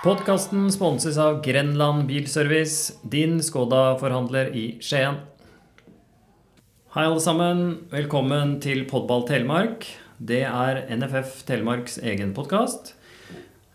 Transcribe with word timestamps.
Podkasten 0.00 0.70
sponses 0.72 1.18
av 1.20 1.42
Grenland 1.44 2.06
Bilservice, 2.08 2.94
din 3.02 3.42
Skoda-forhandler 3.44 4.46
i 4.56 4.62
Skien. 4.80 5.18
Hei, 6.94 7.02
alle 7.04 7.20
sammen. 7.20 7.60
Velkommen 7.92 8.54
til 8.64 8.86
Podball 8.88 9.26
Telemark. 9.28 9.84
Det 10.16 10.38
er 10.48 10.80
NFF 10.96 11.42
Telemarks 11.50 11.98
egen 12.00 12.32
podkast. 12.32 12.94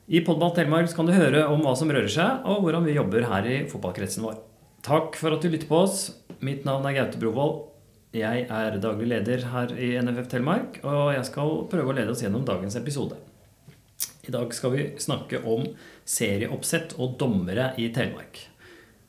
I 0.09 0.23
Podball 0.25 0.55
Telemark 0.57 0.89
kan 0.97 1.05
du 1.05 1.13
høre 1.13 1.43
om 1.45 1.61
hva 1.61 1.75
som 1.77 1.93
rører 1.93 2.09
seg, 2.09 2.41
og 2.41 2.66
hvordan 2.66 2.89
vi 2.89 2.97
jobber 2.97 3.30
her 3.30 3.45
i 3.45 3.61
fotballkretsen 3.69 4.25
vår. 4.25 4.41
Takk 4.89 5.21
for 5.21 5.38
at 5.38 5.45
du 5.45 5.53
lytter 5.53 5.69
på 5.69 5.83
oss. 5.83 6.07
Mitt 6.41 6.66
navn 6.66 6.89
er 6.89 6.97
Gaute 7.03 7.21
Brovold. 7.21 7.67
Jeg 8.17 8.47
er 8.49 8.81
daglig 8.81 9.13
leder 9.13 9.45
her 9.53 9.77
i 9.77 9.94
NFF 10.02 10.33
Telemark, 10.33 10.81
og 10.81 11.13
jeg 11.19 11.30
skal 11.30 11.67
prøve 11.69 11.94
å 11.94 11.99
lede 12.02 12.17
oss 12.17 12.25
gjennom 12.25 12.49
dagens 12.49 12.81
episode. 12.81 13.21
I 14.26 14.34
dag 14.34 14.54
skal 14.58 14.73
vi 14.73 14.84
snakke 15.02 15.40
om 15.45 15.67
serieoppsett 16.09 16.95
og 16.98 17.16
dommere 17.22 17.72
i 17.81 17.91
Telemark. 17.94 18.40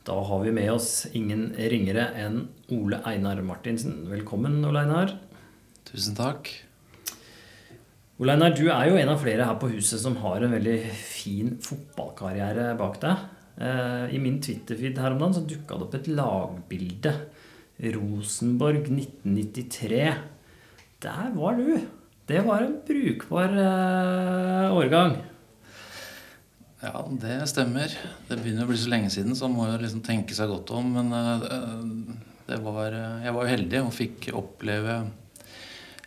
Da 0.06 0.14
har 0.28 0.44
vi 0.44 0.52
med 0.54 0.70
oss 0.70 1.06
ingen 1.18 1.48
ringere 1.56 2.10
enn 2.20 2.44
Ole 2.76 3.00
Einar 3.08 3.40
Martinsen. 3.42 4.04
Velkommen, 4.10 4.60
Ole 4.68 4.84
Einar. 4.84 5.16
Tusen 5.88 6.14
takk. 6.18 6.52
Ole 8.20 8.36
Einar, 8.36 8.54
du 8.54 8.68
er 8.70 8.86
jo 8.90 9.00
en 9.00 9.10
av 9.12 9.24
flere 9.24 9.48
her 9.48 9.58
på 9.60 9.72
huset 9.72 10.00
som 10.04 10.20
har 10.22 10.44
en 10.44 10.54
veldig 10.54 10.78
fin 10.94 11.56
fotballkarriere 11.64 12.70
bak 12.78 13.00
deg. 13.02 13.26
Eh, 13.56 14.14
I 14.14 14.22
min 14.22 14.38
Twitter-feed 14.44 15.00
her 15.02 15.16
om 15.16 15.20
dagen 15.24 15.36
så 15.36 15.42
dukka 15.48 15.76
det 15.76 15.88
opp 15.88 15.98
et 15.98 16.08
lagbilde. 16.12 17.12
Rosenborg 17.96 18.86
1993. 18.88 20.02
Der 21.04 21.30
var 21.34 21.58
du! 21.58 21.76
Det 22.26 22.40
var 22.42 22.64
en 22.64 22.76
brukbar 22.86 23.52
eh, 23.62 24.76
årgang. 24.76 25.16
Ja, 26.82 27.04
det 27.22 27.36
stemmer. 27.50 27.92
Det 28.28 28.38
begynner 28.40 28.66
å 28.66 28.70
bli 28.70 28.78
så 28.78 28.90
lenge 28.90 29.10
siden, 29.14 29.36
så 29.38 29.46
man 29.46 29.56
må 29.56 29.68
jo 29.70 29.78
liksom 29.84 30.02
tenke 30.06 30.34
seg 30.34 30.50
godt 30.50 30.72
om. 30.74 30.90
Men 30.98 31.14
eh, 31.14 31.46
det 32.50 32.58
var, 32.64 32.96
jeg 33.22 33.36
var 33.36 33.46
jo 33.46 33.52
heldig 33.54 33.84
og 33.84 33.94
fikk 33.94 34.28
oppleve 34.34 34.98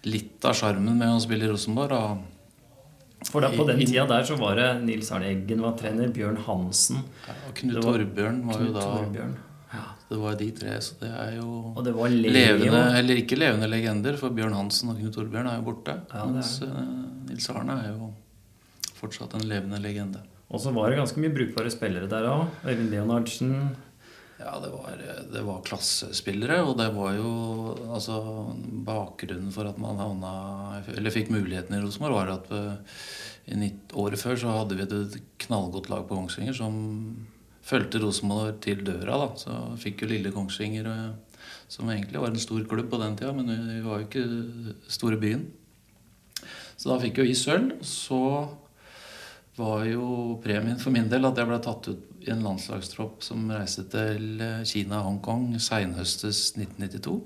litt 0.07 0.45
av 0.47 0.55
sjarmen 0.59 0.99
med 0.99 1.11
å 1.11 1.23
spille 1.23 1.47
i 1.47 1.51
Rosenborg. 1.51 1.95
Og 1.95 3.27
For 3.31 3.43
da, 3.43 3.51
på 3.55 3.65
den 3.67 3.81
tida 3.83 4.05
der 4.07 4.27
så 4.27 4.37
var 4.39 4.59
det 4.59 4.69
Nils 4.83 5.11
Arne 5.15 5.31
Eggen 5.33 5.63
var 5.63 5.75
trener, 5.79 6.11
Bjørn 6.15 6.39
Hansen 6.45 7.01
og 7.03 7.55
Knut 7.57 7.75
Det 7.75 7.83
var 7.83 7.97
Torbjørn 7.99 8.43
var 8.47 8.63
jo 8.63 8.75
da 8.75 8.85
Torbjørn. 8.87 9.37
Det 10.09 10.17
var 10.17 10.35
de 10.39 10.47
tre, 10.57 10.71
så 10.81 10.95
det 11.03 11.09
er 11.13 11.35
jo 11.37 11.49
Og 11.75 11.83
det 11.85 11.91
var 11.93 12.09
Leo. 12.09 12.31
levende, 12.33 12.79
eller 12.97 13.19
ikke 13.21 13.37
levende 13.37 13.67
legender, 13.69 14.17
for 14.17 14.33
Bjørn 14.33 14.55
Hansen 14.57 14.89
og 14.89 14.97
Knut 14.97 15.13
Torbjørn 15.13 15.47
er 15.51 15.59
jo 15.59 15.67
borte. 15.67 15.93
Ja, 16.09 16.23
er 16.23 16.31
mens 16.33 16.55
eh, 16.65 16.79
Nils 17.29 17.49
Arne 17.53 17.75
er 17.83 17.91
jo 17.93 18.09
fortsatt 18.97 19.35
en 19.37 19.45
levende 19.47 19.77
legende. 19.83 20.23
Og 20.49 20.59
så 20.63 20.73
var 20.73 20.89
det 20.89 20.97
ganske 20.97 21.21
mye 21.21 21.29
brukbare 21.35 21.69
spillere 21.69 22.09
der 22.09 22.25
òg. 22.25 22.47
Øyvind 22.65 22.89
Leonardsen. 22.89 23.53
Ja, 24.39 24.55
det 24.63 24.71
var, 24.71 24.97
det 25.33 25.41
var 25.45 25.61
klassespillere, 25.67 26.61
og 26.63 26.77
det 26.79 26.87
var 26.95 27.13
jo 27.17 27.31
altså 27.91 28.15
Bakgrunnen 28.87 29.51
for 29.51 29.67
at 29.67 29.77
man 29.77 29.97
havna 29.99 30.31
Eller 30.95 31.11
fikk 31.11 31.27
muligheten 31.29 31.75
i 31.75 31.81
Rosenborg, 31.83 32.15
var 32.15 32.31
at 32.37 32.47
vi, 32.49 32.61
i 33.51 33.57
nitt- 33.59 33.93
året 33.99 34.17
før 34.21 34.39
så 34.39 34.53
hadde 34.57 34.77
vi 34.79 34.85
et 34.87 35.19
knallgodt 35.45 35.89
lag 35.91 36.07
på 36.07 36.15
Kongsvinger 36.15 36.55
som 36.55 36.79
fulgte 37.65 38.01
Rosenborg 38.03 38.59
til 38.63 38.83
døra. 38.85 39.17
da, 39.17 39.29
Så 39.35 39.77
fikk 39.77 40.03
jo 40.03 40.11
lille 40.11 40.31
Kongsvinger, 40.31 40.85
eh, 40.85 41.45
som 41.67 41.89
egentlig 41.89 42.19
var 42.19 42.29
en 42.29 42.39
stor 42.39 42.63
klubb 42.65 42.89
på 42.89 42.99
den 43.01 43.15
tida, 43.15 43.33
men 43.33 43.47
vi 43.47 43.81
var 43.81 43.99
jo 43.99 44.07
ikke 44.07 44.73
store 44.87 45.17
byen. 45.17 45.45
Så 46.77 46.89
da 46.89 46.99
fikk 46.99 47.19
jo 47.19 47.27
vi 47.27 47.35
sølv. 47.35 47.83
Så 47.83 48.49
var 49.59 49.83
jo 49.85 50.39
premien 50.43 50.79
for 50.79 50.95
min 50.95 51.09
del 51.11 51.27
at 51.27 51.37
jeg 51.37 51.49
ble 51.49 51.59
tatt 51.59 51.89
ut 51.91 52.05
i 52.23 52.31
en 52.31 52.43
landslagstropp 52.43 53.23
som 53.23 53.49
reiste 53.51 53.85
til 53.91 54.39
eh, 54.43 54.63
Kina 54.67 55.01
og 55.01 55.07
Hongkong 55.09 55.59
seinhøstes 55.59 56.53
1992. 56.57 57.17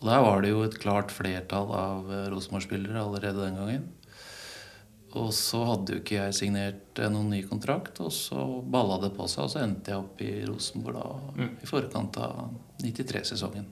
Og 0.00 0.08
der 0.10 0.22
var 0.24 0.42
det 0.42 0.50
jo 0.50 0.64
et 0.66 0.78
klart 0.82 1.14
flertall 1.14 1.70
av 1.74 2.10
eh, 2.10 2.26
Rosenborg-spillere 2.32 3.02
allerede 3.02 3.46
den 3.46 3.60
gangen. 3.60 3.86
Og 5.14 5.28
så 5.36 5.60
hadde 5.68 5.94
jo 5.94 6.00
ikke 6.02 6.16
jeg 6.18 6.34
signert 6.34 6.98
eh, 6.98 7.08
noen 7.12 7.28
ny 7.30 7.42
kontrakt, 7.46 8.00
og 8.02 8.10
så 8.12 8.40
balla 8.66 8.96
det 9.04 9.12
på 9.14 9.28
seg, 9.30 9.44
og 9.44 9.50
så 9.52 9.60
endte 9.62 9.92
jeg 9.92 10.00
opp 10.02 10.20
i 10.26 10.32
Rosenborg 10.48 10.96
da, 10.98 11.48
i 11.62 11.68
forkant 11.70 12.18
av 12.18 12.48
93-sesongen. 12.82 13.68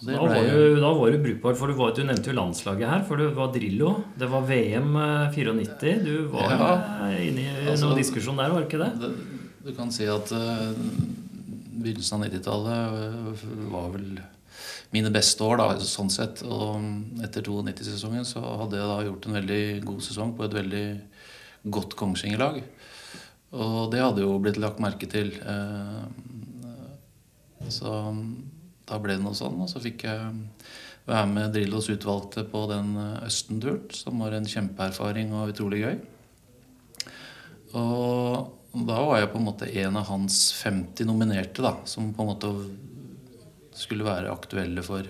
Da 0.00 0.12
jo- 0.16 0.78
da 0.80 0.90
var 0.96 1.10
du 1.12 1.18
brukbar, 1.20 1.54
for 1.58 1.68
du, 1.68 1.74
var, 1.76 1.90
du 1.92 2.04
nevnte 2.08 2.30
jo 2.30 2.36
landslaget 2.38 2.88
her. 2.88 3.02
For 3.04 3.20
det 3.20 3.26
var 3.36 3.50
Drillo. 3.52 3.90
Det 4.16 4.30
var 4.32 4.46
VM 4.48 4.94
eh, 4.96 5.34
94. 5.34 5.98
Du 6.06 6.14
var 6.32 6.54
Ja. 6.54 6.70
eh, 7.10 7.26
inne 7.28 7.42
i 7.44 7.66
Altså- 7.68 7.84
noen 7.90 7.98
diskusjon 8.00 8.36
der, 8.40 8.48
var 8.54 8.62
ikke 8.64 8.78
det? 8.80 8.92
Det, 9.02 9.10
du 9.66 9.74
kan 9.76 9.90
si 9.92 10.06
at 10.08 10.30
uh, 10.32 10.72
begynnelsen 11.82 12.16
av 12.16 12.30
90-tallet 12.30 13.34
eh, 13.34 13.44
var 13.74 13.90
vel 13.92 14.06
mine 14.94 15.10
beste 15.14 15.44
år, 15.46 15.60
da, 15.60 15.78
sånn 15.86 16.10
sett. 16.12 16.42
Og 16.42 17.22
etter 17.24 17.46
92-sesongen 17.46 18.26
så 18.26 18.42
hadde 18.62 18.80
jeg 18.80 18.90
da 18.90 18.98
gjort 19.06 19.26
en 19.28 19.38
veldig 19.38 19.62
god 19.86 20.04
sesong 20.06 20.34
på 20.36 20.46
et 20.46 20.56
veldig 20.56 20.84
godt 21.70 21.96
Kongsvinger-lag. 22.00 22.60
Og 23.50 23.90
det 23.92 24.02
hadde 24.02 24.22
jo 24.24 24.38
blitt 24.42 24.60
lagt 24.62 24.82
merke 24.82 25.08
til. 25.10 25.32
eh, 25.42 26.04
Så 27.70 27.90
da 28.88 28.98
ble 28.98 29.14
det 29.14 29.22
noe 29.22 29.36
sånn, 29.36 29.60
og 29.62 29.68
så 29.70 29.82
fikk 29.82 30.04
jeg 30.08 30.18
være 31.06 31.26
med 31.30 31.52
Drillos 31.54 31.90
utvalgte 31.92 32.44
på 32.50 32.64
den 32.70 32.96
eh, 32.98 33.26
Østen-turen, 33.26 33.90
som 33.94 34.18
var 34.22 34.34
en 34.34 34.48
kjempeerfaring 34.48 35.34
og 35.34 35.52
utrolig 35.54 35.84
gøy. 35.84 36.00
Og 37.78 38.82
da 38.86 38.98
var 39.02 39.18
jeg 39.20 39.30
på 39.32 39.38
en 39.38 39.46
måte 39.46 39.70
en 39.82 39.98
av 39.98 40.08
hans 40.10 40.40
50 40.58 41.06
nominerte, 41.06 41.62
da, 41.62 41.76
som 41.90 42.12
på 42.14 42.22
en 42.22 42.30
måte 42.30 42.50
skulle 43.80 44.06
være 44.06 44.32
aktuelle 44.32 44.84
for 44.84 45.08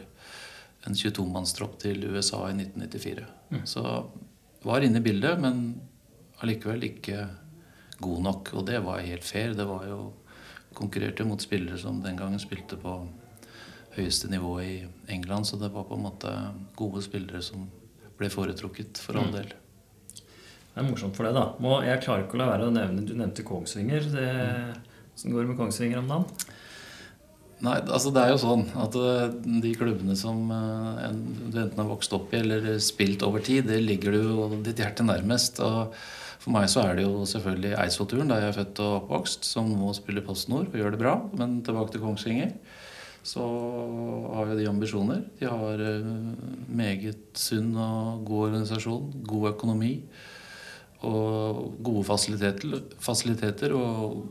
en 0.87 0.97
22-mannstropp 0.97 1.77
til 1.83 2.07
USA 2.09 2.47
i 2.49 2.57
1994. 2.57 3.27
Så 3.69 3.85
var 4.65 4.85
inne 4.85 5.01
i 5.01 5.05
bildet, 5.05 5.41
men 5.43 5.81
allikevel 6.41 6.87
ikke 6.89 7.27
god 8.01 8.23
nok. 8.25 8.53
Og 8.57 8.67
det 8.69 8.81
var 8.85 9.05
helt 9.05 9.27
fair. 9.27 9.55
Det 9.57 9.67
var 9.69 9.87
jo 9.89 10.01
konkurrerte 10.77 11.27
mot 11.27 11.43
spillere 11.43 11.79
som 11.79 12.01
den 12.05 12.17
gangen 12.17 12.41
spilte 12.41 12.79
på 12.81 12.95
høyeste 13.97 14.31
nivå 14.31 14.55
i 14.63 14.75
England, 15.11 15.49
så 15.49 15.59
det 15.59 15.73
var 15.75 15.89
på 15.89 15.97
en 15.99 16.05
måte 16.07 16.31
gode 16.79 17.03
spillere 17.03 17.43
som 17.43 17.67
ble 18.21 18.29
foretrukket, 18.31 19.01
for 19.03 19.19
all 19.19 19.33
del. 19.35 19.51
Det 20.71 20.79
er 20.79 20.87
morsomt 20.87 21.17
for 21.17 21.27
deg, 21.27 21.35
da. 21.35 21.47
Må, 21.59 21.81
jeg 21.83 22.03
klarer 22.05 22.25
ikke 22.25 22.39
å 22.39 22.41
la 22.41 22.51
være 22.53 22.69
å 22.69 22.75
nevne 22.75 23.03
Du 23.03 23.17
nevnte 23.19 23.43
Kongsvinger. 23.47 24.07
Det, 24.13 24.27
Hvordan 25.17 25.35
går 25.35 25.43
det 25.43 25.51
med 25.51 25.59
Kongsvinger 25.59 26.03
om 26.03 26.13
dagen? 26.13 26.53
Nei, 27.61 27.77
altså 27.93 28.09
det 28.15 28.23
er 28.23 28.31
jo 28.33 28.41
sånn 28.41 28.63
at 28.81 28.95
eh, 28.97 29.35
de 29.61 29.71
klubbene 29.77 30.15
som 30.17 30.49
eh, 30.55 31.09
du 31.13 31.59
enten 31.61 31.83
har 31.83 31.91
vokst 31.91 32.15
opp 32.17 32.33
i 32.33 32.39
eller 32.41 32.71
spilt 32.81 33.21
over 33.27 33.45
tid, 33.45 33.67
det 33.69 33.83
ligger 33.85 34.17
jo 34.17 34.47
ditt 34.65 34.81
hjerte 34.81 35.05
nærmest. 35.05 35.61
Og 35.61 35.93
for 36.41 36.55
meg 36.55 36.71
så 36.73 36.87
er 36.87 36.97
det 36.97 37.05
jo 37.05 37.27
selvfølgelig 37.29 37.75
Eidsvollturen, 37.83 38.33
der 38.33 38.47
jeg 38.47 38.55
er 38.55 38.59
født 38.63 38.81
og 38.81 38.95
oppvokst, 39.03 39.45
som 39.45 39.69
nå 39.77 39.93
spiller 39.99 40.25
Post 40.25 40.49
Nord 40.49 40.73
og 40.73 40.81
gjør 40.81 40.97
det 40.97 41.03
bra. 41.03 41.15
Men 41.37 41.61
tilbake 41.67 41.93
til 41.93 42.05
Kongsvinger. 42.07 42.57
Så 43.29 43.45
har 44.33 44.49
jo 44.49 44.57
de 44.57 44.69
ambisjoner. 44.73 45.23
De 45.37 45.53
har 45.53 45.85
eh, 45.85 46.11
meget 46.81 47.45
sunn 47.45 47.75
og 47.77 48.25
god 48.25 48.49
organisasjon, 48.49 49.13
god 49.29 49.51
økonomi 49.53 49.95
og 51.05 51.81
gode 51.85 52.09
fasiliteter, 52.09 52.83
fasiliteter 53.01 53.77
og 53.77 54.23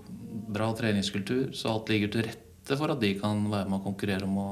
bra 0.50 0.74
treningskultur. 0.77 1.51
Så 1.53 1.69
alt 1.75 1.94
ligger 1.94 2.18
til 2.18 2.31
rette 2.31 2.49
for 2.77 2.94
at 2.94 3.01
de 3.01 3.16
kan 3.19 3.42
være 3.50 3.69
med 3.69 3.80
å 3.80 3.86
konkurrere 3.88 4.27
om 4.27 4.38
å 4.42 4.50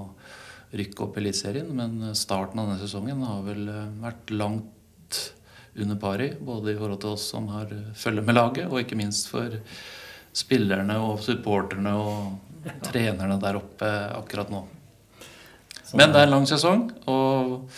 rykke 0.78 1.06
opp 1.06 1.20
Eliteserien. 1.22 1.70
Men 1.76 2.16
starten 2.18 2.60
av 2.62 2.72
denne 2.72 2.82
sesongen 2.82 3.22
har 3.28 3.44
vel 3.46 3.68
eh, 3.72 3.94
vært 4.04 4.34
langt 4.34 5.22
under 5.78 6.00
pari. 6.02 6.32
Både 6.40 6.74
i 6.74 6.80
forhold 6.80 7.04
til 7.04 7.14
oss 7.14 7.30
som 7.34 7.50
har 7.54 7.72
følge 7.98 8.26
med 8.26 8.38
laget, 8.38 8.68
og 8.72 8.82
ikke 8.82 9.00
minst 9.00 9.30
for 9.32 9.60
spillerne 10.38 10.98
og 11.02 11.22
supporterne 11.26 11.94
og 11.98 12.74
trenerne 12.86 13.40
der 13.42 13.60
oppe 13.60 13.90
akkurat 14.18 14.52
nå. 14.54 14.64
Men 15.96 16.12
det 16.12 16.20
er 16.20 16.28
en 16.28 16.34
lang 16.34 16.48
sesong, 16.50 16.90
og 17.08 17.70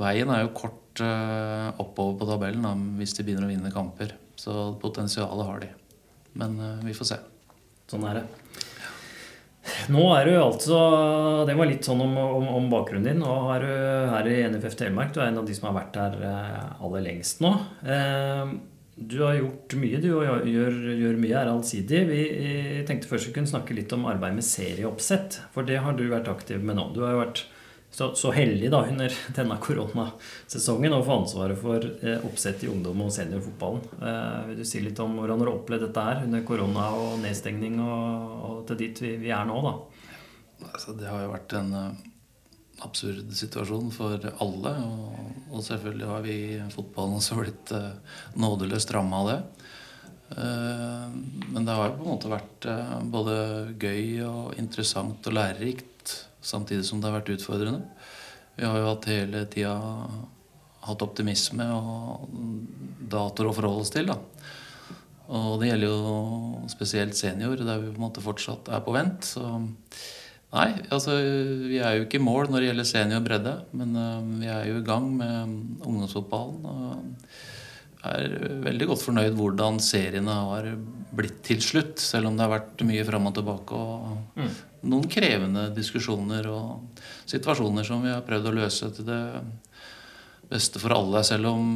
veien 0.00 0.32
er 0.34 0.42
jo 0.42 0.54
kort 0.56 1.02
eh, 1.04 1.68
oppover 1.80 2.18
på 2.18 2.28
tabellen 2.32 2.66
da, 2.66 2.72
hvis 2.98 3.14
de 3.16 3.26
begynner 3.26 3.46
å 3.46 3.52
vinne 3.52 3.74
kamper. 3.74 4.16
Så 4.40 4.72
potensialet 4.82 5.46
har 5.46 5.62
de. 5.62 5.70
Men 6.40 6.58
eh, 6.58 6.86
vi 6.88 6.96
får 6.96 7.12
se. 7.12 7.20
Sånn 7.92 8.08
er 8.08 8.22
det. 8.22 8.41
Nå 9.94 10.02
er 10.16 10.26
du 10.26 10.32
altså 10.40 10.78
Det 11.46 11.54
var 11.58 11.68
litt 11.70 11.86
sånn 11.86 12.00
om, 12.02 12.16
om, 12.18 12.48
om 12.58 12.66
bakgrunnen 12.72 13.06
din. 13.12 13.22
Nå 13.22 13.36
er 13.54 13.62
du 13.62 13.70
her 14.12 14.28
i 14.30 14.40
NFF 14.50 14.74
Telemark. 14.80 15.12
Du 15.14 15.20
er 15.22 15.30
en 15.30 15.38
av 15.42 15.46
de 15.46 15.54
som 15.54 15.68
har 15.70 15.76
vært 15.78 15.98
her 16.02 16.18
eh, 16.26 16.84
aller 16.84 17.04
lengst 17.08 17.42
nå. 17.44 17.54
Eh, 17.86 18.52
Du 19.02 19.16
har 19.24 19.34
gjort 19.38 19.72
mye, 19.80 19.98
du, 20.02 20.10
og 20.18 20.44
gjør, 20.46 20.74
gjør 21.00 21.16
mye, 21.18 21.36
er 21.40 21.48
allsidig. 21.50 22.02
Vi 22.10 22.18
tenkte 22.86 23.08
først 23.08 23.30
vi 23.30 23.32
kunne 23.38 23.48
snakke 23.50 23.74
litt 23.74 23.92
om 23.96 24.04
arbeid 24.10 24.36
med 24.36 24.44
serieoppsett. 24.44 25.38
For 25.54 25.64
det 25.66 25.78
har 25.82 25.96
du 25.96 26.04
vært 26.10 26.28
aktiv 26.28 26.60
med 26.62 26.76
nå. 26.76 26.90
Du 26.94 27.00
har 27.06 27.14
jo 27.16 27.22
vært 27.22 27.40
så, 27.92 28.14
så 28.16 28.30
heldig 28.32 28.70
da 28.72 28.80
under 28.88 29.12
denne 29.36 29.58
koronasesongen 29.60 30.94
å 30.96 31.02
få 31.04 31.16
ansvaret 31.20 31.58
for 31.60 31.84
eh, 31.84 32.22
oppsett 32.24 32.64
i 32.64 32.70
ungdom- 32.72 33.02
og 33.04 33.12
seniorfotballen. 33.12 33.82
Eh, 34.00 34.38
vil 34.48 34.62
du 34.62 34.64
si 34.68 34.80
litt 34.80 35.00
om 35.04 35.18
hvordan 35.18 35.42
du 35.42 35.44
har 35.44 35.52
opplevd 35.52 35.84
dette 35.86 36.04
her 36.06 36.22
under 36.24 36.46
korona 36.48 36.86
og 36.96 37.18
nedstengning 37.20 37.76
og, 37.84 38.38
og 38.48 38.62
til 38.70 38.80
dit 38.80 39.04
vi, 39.04 39.12
vi, 39.26 39.34
er 39.36 39.44
nå, 39.48 39.60
da? 39.66 39.74
Altså, 40.70 40.96
det 40.96 41.10
har 41.10 41.20
jo 41.20 41.34
vært 41.34 41.52
en 41.58 41.70
uh, 41.76 42.00
absurd 42.86 43.28
situasjon 43.36 43.92
for 43.92 44.24
alle. 44.30 44.74
Og, 44.88 45.30
og, 45.50 45.60
selvfølgelig 45.66 46.10
har 46.14 46.24
vi 46.24 46.40
i 46.54 46.58
fotballen 46.72 47.20
også 47.20 47.40
blitt 47.42 47.76
uh, 47.76 47.90
nådeløst 48.40 48.96
ramma 48.96 49.20
av 49.20 49.32
det. 49.34 49.38
Uh, 50.32 51.12
men 51.52 51.66
det 51.66 51.76
har 51.76 51.90
jo 51.90 51.98
på 51.98 52.06
en 52.06 52.14
måte 52.14 52.32
vært 52.32 52.70
både 53.12 53.36
gøy 53.76 54.22
og 54.30 54.54
interessant 54.62 55.28
og 55.28 55.36
lærerikt 55.36 55.91
samtidig 56.42 56.84
som 56.88 57.00
det 57.00 57.10
har 57.10 57.20
vært 57.20 57.32
utfordrende. 57.36 57.86
Vi 58.58 58.66
har 58.68 58.78
jo 58.78 58.90
hatt 58.90 59.08
hele 59.08 59.46
tida 59.50 59.76
hatt 60.82 61.04
optimisme 61.04 61.66
og 61.76 62.26
datoer 63.12 63.50
å 63.50 63.54
forholde 63.56 63.84
oss 63.84 63.92
til. 63.94 64.10
da. 64.10 64.18
Og 65.32 65.60
det 65.62 65.70
gjelder 65.70 65.88
jo 65.88 66.66
spesielt 66.72 67.16
senior, 67.16 67.56
der 67.56 67.80
vi 67.80 67.92
på 67.92 68.00
en 68.00 68.06
måte 68.08 68.24
fortsatt 68.24 68.68
er 68.72 68.82
på 68.84 68.94
vent. 68.96 69.24
Så 69.24 69.44
nei, 70.52 70.68
altså 70.92 71.16
vi 71.68 71.78
er 71.80 71.96
jo 71.96 72.06
ikke 72.06 72.20
i 72.20 72.26
mål 72.26 72.50
når 72.50 72.58
det 72.58 72.70
gjelder 72.70 72.90
senior 72.90 73.24
bredde, 73.24 73.54
men 73.78 73.96
uh, 73.96 74.20
vi 74.42 74.50
er 74.52 74.68
jo 74.68 74.82
i 74.82 74.86
gang 74.86 75.08
med 75.16 75.56
ungdomsfotballen. 75.86 76.66
Og 76.68 77.61
er 78.10 78.36
veldig 78.64 78.88
godt 78.90 79.04
fornøyd 79.06 79.38
hvordan 79.38 79.78
seriene 79.82 80.34
har 80.48 80.68
blitt 81.12 81.42
til 81.46 81.60
slutt, 81.62 82.00
selv 82.02 82.30
om 82.30 82.36
det 82.36 82.46
har 82.46 82.54
vært 82.56 82.84
mye 82.88 83.04
fram 83.06 83.28
og 83.30 83.34
tilbake. 83.38 83.78
og 83.78 84.38
mm 84.40 84.52
noen 84.88 85.06
krevende 85.10 85.68
diskusjoner 85.76 86.48
og 86.50 87.02
situasjoner 87.30 87.86
som 87.86 88.02
vi 88.02 88.10
har 88.12 88.24
prøvd 88.26 88.48
å 88.50 88.54
løse 88.56 88.90
til 88.96 89.06
det 89.06 89.22
beste 90.50 90.82
for 90.82 90.94
alle. 90.96 91.22
Selv 91.26 91.52
om 91.52 91.68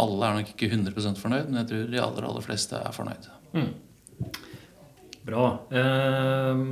alle 0.00 0.28
er 0.28 0.38
nok 0.38 0.52
ikke 0.54 0.70
100 0.70 1.18
fornøyd, 1.20 1.50
men 1.50 1.62
jeg 1.62 1.70
tror 1.70 1.90
de 1.90 2.04
aller, 2.04 2.28
aller 2.28 2.46
fleste 2.46 2.78
er 2.78 2.94
fornøyd. 2.94 3.28
Mm. 3.56 3.72
Bra. 5.24 5.48
Um 5.72 6.70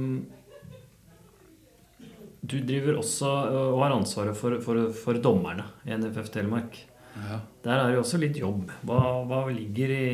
du 2.42 2.56
driver 2.66 2.96
også 2.98 3.28
og 3.30 3.76
har 3.84 3.92
ansvaret 3.94 4.34
for, 4.36 4.56
for, 4.64 4.88
for 4.98 5.18
dommerne 5.22 5.62
i 5.86 5.94
NFF 5.94 6.26
Telemark. 6.34 6.74
Ja. 7.12 7.38
Der 7.64 7.76
er 7.76 7.88
det 7.88 7.96
jo 7.96 8.02
også 8.02 8.20
litt 8.20 8.38
jobb. 8.40 8.70
Hva, 8.88 9.00
hva 9.28 9.44
ligger 9.52 9.92
i, 9.94 10.06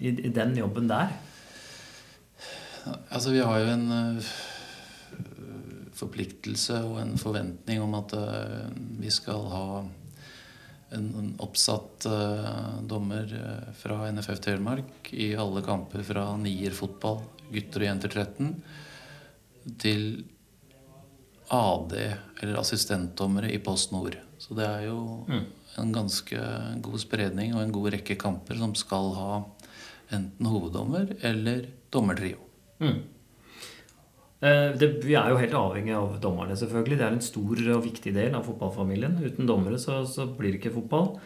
i, 0.00 0.12
i 0.12 0.32
den 0.34 0.56
jobben 0.58 0.90
der? 0.90 1.12
Altså, 3.10 3.30
vi 3.34 3.44
har 3.44 3.60
jo 3.62 3.70
en 3.74 3.86
uh, 3.92 4.32
forpliktelse 5.98 6.80
og 6.88 7.00
en 7.02 7.16
forventning 7.20 7.82
om 7.84 7.96
at 7.98 8.14
uh, 8.18 8.68
vi 9.00 9.12
skal 9.12 9.46
ha 9.52 9.64
en, 10.96 11.08
en 11.20 11.32
oppsatt 11.44 12.08
uh, 12.08 12.80
dommer 12.88 13.34
fra 13.78 14.06
NFF 14.12 14.40
Telemark 14.48 15.12
i 15.12 15.34
alle 15.38 15.62
kamper 15.66 16.04
fra 16.06 16.30
nier-fotball, 16.40 17.22
gutter 17.52 17.84
og 17.84 17.90
jenter 17.90 18.14
13, 18.14 18.54
til 19.78 20.02
AD, 21.52 21.94
eller 22.42 22.60
assistentdommere, 22.60 23.52
i 23.52 23.60
Post 23.64 23.92
Nord. 23.92 24.16
Så 24.40 24.56
det 24.56 24.66
er 24.68 24.86
jo 24.88 24.98
mm. 25.28 25.44
En 25.78 25.92
ganske 25.94 26.48
god 26.84 27.02
spredning 27.02 27.54
og 27.54 27.62
en 27.62 27.74
god 27.74 27.92
rekke 27.98 28.16
kamper 28.20 28.58
som 28.58 28.74
skal 28.78 29.12
ha 29.18 29.30
enten 30.14 30.48
hoveddommer 30.48 31.12
eller 31.26 31.68
dommertrio. 31.92 32.40
Mm. 32.80 33.02
Eh, 34.38 34.70
det, 34.78 34.88
vi 35.02 35.16
er 35.18 35.32
jo 35.32 35.40
helt 35.40 35.58
avhengig 35.58 35.94
av 35.98 36.16
dommerne, 36.22 36.56
selvfølgelig. 36.58 36.98
Det 37.00 37.06
er 37.06 37.16
en 37.16 37.26
stor 37.26 37.62
og 37.74 37.84
viktig 37.88 38.14
del 38.14 38.38
av 38.38 38.46
fotballfamilien. 38.46 39.18
Uten 39.24 39.50
dommere 39.50 39.80
så, 39.82 40.00
så 40.06 40.28
blir 40.30 40.54
det 40.54 40.62
ikke 40.62 40.76
fotball. 40.78 41.16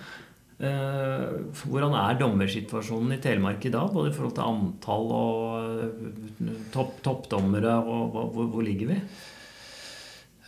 Eh, 0.63 1.29
hvordan 1.67 1.97
er 1.99 2.19
dommersituasjonen 2.21 3.17
i 3.17 3.21
Telemark 3.23 3.65
i 3.67 3.73
dag, 3.75 3.91
både 3.93 4.13
i 4.13 4.17
forhold 4.17 4.37
til 4.37 4.47
antall 4.47 5.09
og 5.19 5.45
eh, 5.83 6.59
topp, 6.75 7.01
toppdommere? 7.05 7.77
Og, 7.83 8.15
hvor, 8.15 8.47
hvor, 8.47 8.65
ligger 8.65 8.95
vi? 8.95 8.99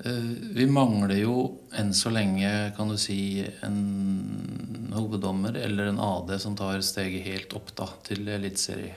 Vi 0.03 0.65
mangler 0.67 1.15
jo 1.21 1.35
enn 1.79 1.93
så 1.95 2.11
lenge, 2.11 2.49
kan 2.75 2.89
du 2.91 2.97
si, 2.99 3.45
en 3.63 4.91
hoveddommer 4.95 5.55
eller 5.61 5.93
en 5.93 6.01
AD 6.03 6.35
som 6.43 6.57
tar 6.59 6.83
steget 6.83 7.27
helt 7.29 7.55
opp 7.55 7.71
da, 7.79 7.87
til 8.07 8.27
eliteserie. 8.27 8.97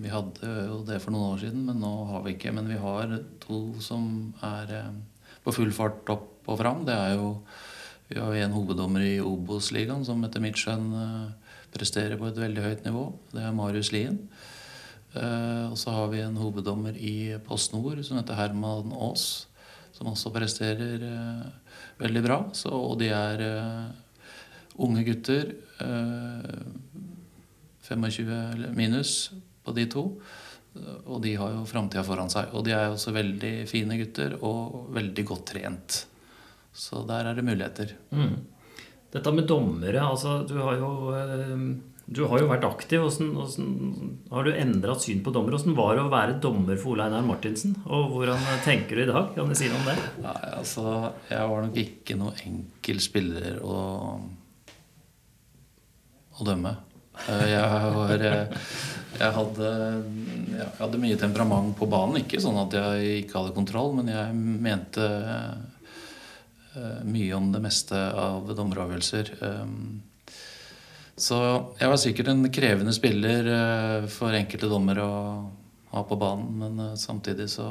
Vi 0.00 0.10
hadde 0.10 0.52
jo 0.66 0.80
det 0.86 0.98
for 1.02 1.14
noen 1.14 1.34
år 1.34 1.42
siden, 1.44 1.64
men 1.68 1.80
nå 1.82 1.90
har 2.10 2.24
vi 2.24 2.34
ikke. 2.34 2.52
Men 2.56 2.70
vi 2.70 2.78
har 2.80 3.12
to 3.42 3.60
som 3.82 4.32
er 4.46 4.72
eh, 4.78 4.94
på 5.44 5.54
full 5.54 5.72
fart 5.74 6.08
opp 6.12 6.48
og 6.50 6.58
fram. 6.60 6.86
Det 6.88 6.96
er 6.96 7.18
jo 7.18 7.34
Vi 8.10 8.18
har 8.18 8.34
en 8.34 8.54
hoveddommer 8.56 9.04
i 9.06 9.20
Obos-ligaen 9.22 10.02
som 10.02 10.24
etter 10.26 10.42
mitt 10.42 10.58
skjønn 10.58 10.88
eh, 10.98 11.52
presterer 11.70 12.18
på 12.18 12.26
et 12.26 12.40
veldig 12.42 12.64
høyt 12.64 12.88
nivå. 12.88 13.04
Det 13.30 13.44
er 13.44 13.54
Marius 13.54 13.92
Lien. 13.94 14.18
Eh, 15.14 15.70
og 15.70 15.78
så 15.78 15.94
har 15.94 16.10
vi 16.10 16.24
en 16.24 16.40
hoveddommer 16.40 16.96
i 16.98 17.36
Post 17.46 17.76
Nord 17.76 18.02
som 18.02 18.18
heter 18.18 18.34
Herman 18.34 18.90
Aas. 18.96 19.46
Som 20.00 20.14
også 20.14 20.32
presterer 20.32 21.04
veldig 22.00 22.22
bra. 22.24 22.38
Så, 22.56 22.72
og 22.72 22.96
de 23.02 23.10
er 23.12 23.42
unge 24.80 25.04
gutter. 25.04 25.52
25 27.84 28.70
minus 28.72 29.12
på 29.60 29.74
de 29.76 29.84
to. 29.92 30.06
Og 31.04 31.18
de 31.20 31.34
har 31.36 31.52
jo 31.52 31.66
framtida 31.68 32.04
foran 32.06 32.32
seg. 32.32 32.54
Og 32.56 32.64
de 32.64 32.72
er 32.72 32.88
også 32.88 33.12
veldig 33.12 33.54
fine 33.68 33.98
gutter 34.00 34.38
og 34.40 34.88
veldig 34.96 35.26
godt 35.28 35.50
trent. 35.52 36.00
Så 36.72 37.02
der 37.08 37.28
er 37.28 37.36
det 37.36 37.44
muligheter. 37.44 37.92
Mm. 38.14 38.36
Dette 39.10 39.32
med 39.34 39.48
dommere, 39.50 40.04
altså 40.06 40.40
du 40.46 40.54
har 40.62 40.76
jo, 40.78 40.90
eh, 41.18 41.56
du 42.10 42.24
har 42.26 42.42
jo 42.42 42.48
vært 42.50 42.66
aktiv. 42.66 43.04
Hvordan, 43.04 43.28
hvordan 43.36 44.10
har 44.32 44.46
du 44.46 44.50
endra 44.58 44.96
syn 44.98 45.22
på 45.22 45.30
dommer? 45.34 45.54
Hvordan 45.54 45.76
var 45.78 45.94
det 45.94 46.02
å 46.02 46.10
være 46.10 46.38
dommer 46.42 46.80
for 46.80 46.96
Ole 46.96 47.06
Einar 47.06 47.22
Martinsen? 47.26 47.76
Og 47.86 48.10
hvordan 48.16 48.42
tenker 48.64 48.98
du 48.98 49.04
i 49.04 49.10
dag? 49.10 49.30
Kan 49.36 49.52
du 49.52 49.54
si 49.58 49.70
noe 49.70 49.78
om 49.78 49.86
det? 49.92 49.96
Nei, 50.24 50.36
altså, 50.58 50.84
jeg 51.30 51.52
var 51.52 51.66
nok 51.66 51.80
ikke 51.84 52.18
noen 52.18 52.42
enkel 52.48 53.02
spiller 53.04 53.60
å, 53.62 53.78
å 56.34 56.50
dømme. 56.50 56.74
Eh, 57.28 57.46
jeg, 57.52 57.94
var, 57.94 58.26
eh, 58.26 58.68
jeg, 59.20 59.32
hadde, 59.38 59.72
jeg 60.56 60.68
hadde 60.82 61.02
mye 61.06 61.22
temperament 61.22 61.72
på 61.78 61.88
banen. 61.94 62.24
Ikke 62.24 62.42
sånn 62.42 62.58
at 62.64 62.74
jeg 62.74 63.24
ikke 63.24 63.38
hadde 63.38 63.56
kontroll, 63.62 63.94
men 64.00 64.10
jeg 64.10 64.34
mente 64.34 65.10
eh, 66.74 67.00
mye 67.06 67.38
om 67.38 67.52
det 67.54 67.62
meste 67.70 68.02
av 68.18 68.50
dommeravgjørelser. 68.50 69.36
Så 71.20 71.36
jeg 71.76 71.90
var 71.92 71.98
sikkert 72.00 72.30
en 72.32 72.46
krevende 72.52 72.94
spiller 72.96 73.48
for 74.08 74.32
enkelte 74.32 74.70
dommere 74.70 75.04
å 75.04 75.18
ha 75.90 76.04
på 76.06 76.16
banen, 76.16 76.54
men 76.62 76.96
samtidig 76.96 77.50
så 77.52 77.66